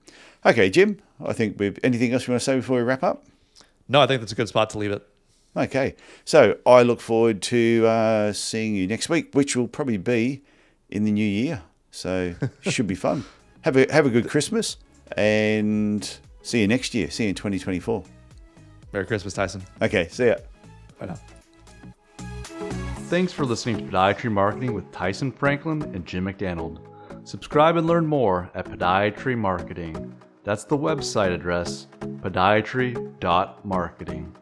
Okay, 0.45 0.71
Jim. 0.71 1.01
I 1.25 1.33
think 1.33 1.59
we've 1.59 1.79
anything 1.83 2.13
else 2.13 2.27
you 2.27 2.33
want 2.33 2.41
to 2.41 2.45
say 2.45 2.57
before 2.57 2.77
we 2.77 2.83
wrap 2.83 3.03
up? 3.03 3.25
No, 3.89 4.01
I 4.01 4.07
think 4.07 4.21
that's 4.21 4.33
a 4.33 4.37
good 4.37 4.49
spot 4.49 4.71
to 4.71 4.79
leave 4.79 4.93
it. 4.93 5.07
Okay, 5.57 5.97
so 6.25 6.57
I 6.65 6.83
look 6.83 7.01
forward 7.01 7.43
to 7.43 7.85
uh, 7.85 8.33
seeing 8.33 8.77
you 8.77 8.87
next 8.87 9.09
week, 9.09 9.35
which 9.35 9.57
will 9.57 9.67
probably 9.67 9.97
be 9.97 10.43
in 10.91 11.05
the 11.05 11.11
new 11.11 11.27
year. 11.27 11.63
So 11.91 12.35
should 12.61 12.87
be 12.87 12.95
fun. 12.95 13.25
Have 13.63 13.77
a 13.77 13.93
have 13.93 14.07
a 14.07 14.09
good 14.09 14.27
Christmas, 14.27 14.79
and 15.19 16.19
see 16.41 16.63
you 16.63 16.67
next 16.67 16.95
year. 16.95 17.11
See 17.11 17.25
you 17.25 17.29
in 17.29 17.35
2024. 17.35 18.03
Merry 18.95 19.05
Christmas, 19.05 19.35
Tyson. 19.35 19.63
Okay, 19.83 20.09
see 20.09 20.29
ya. 20.29 20.37
Bye 20.99 21.07
now. 21.07 21.40
Thanks 23.11 23.33
for 23.33 23.45
listening 23.45 23.77
to 23.79 23.83
Podiatry 23.83 24.31
Marketing 24.31 24.73
with 24.73 24.93
Tyson 24.93 25.33
Franklin 25.33 25.83
and 25.83 26.07
Jim 26.07 26.27
McDannald. 26.27 26.79
Subscribe 27.25 27.77
and 27.77 27.89
learn 27.89 28.07
more 28.07 28.49
at 28.55 28.67
Podiatry 28.67 29.37
Marketing. 29.37 30.15
That's 30.45 30.63
the 30.63 30.79
website 30.79 31.35
address, 31.35 31.89
podiatry.marketing. 31.99 34.37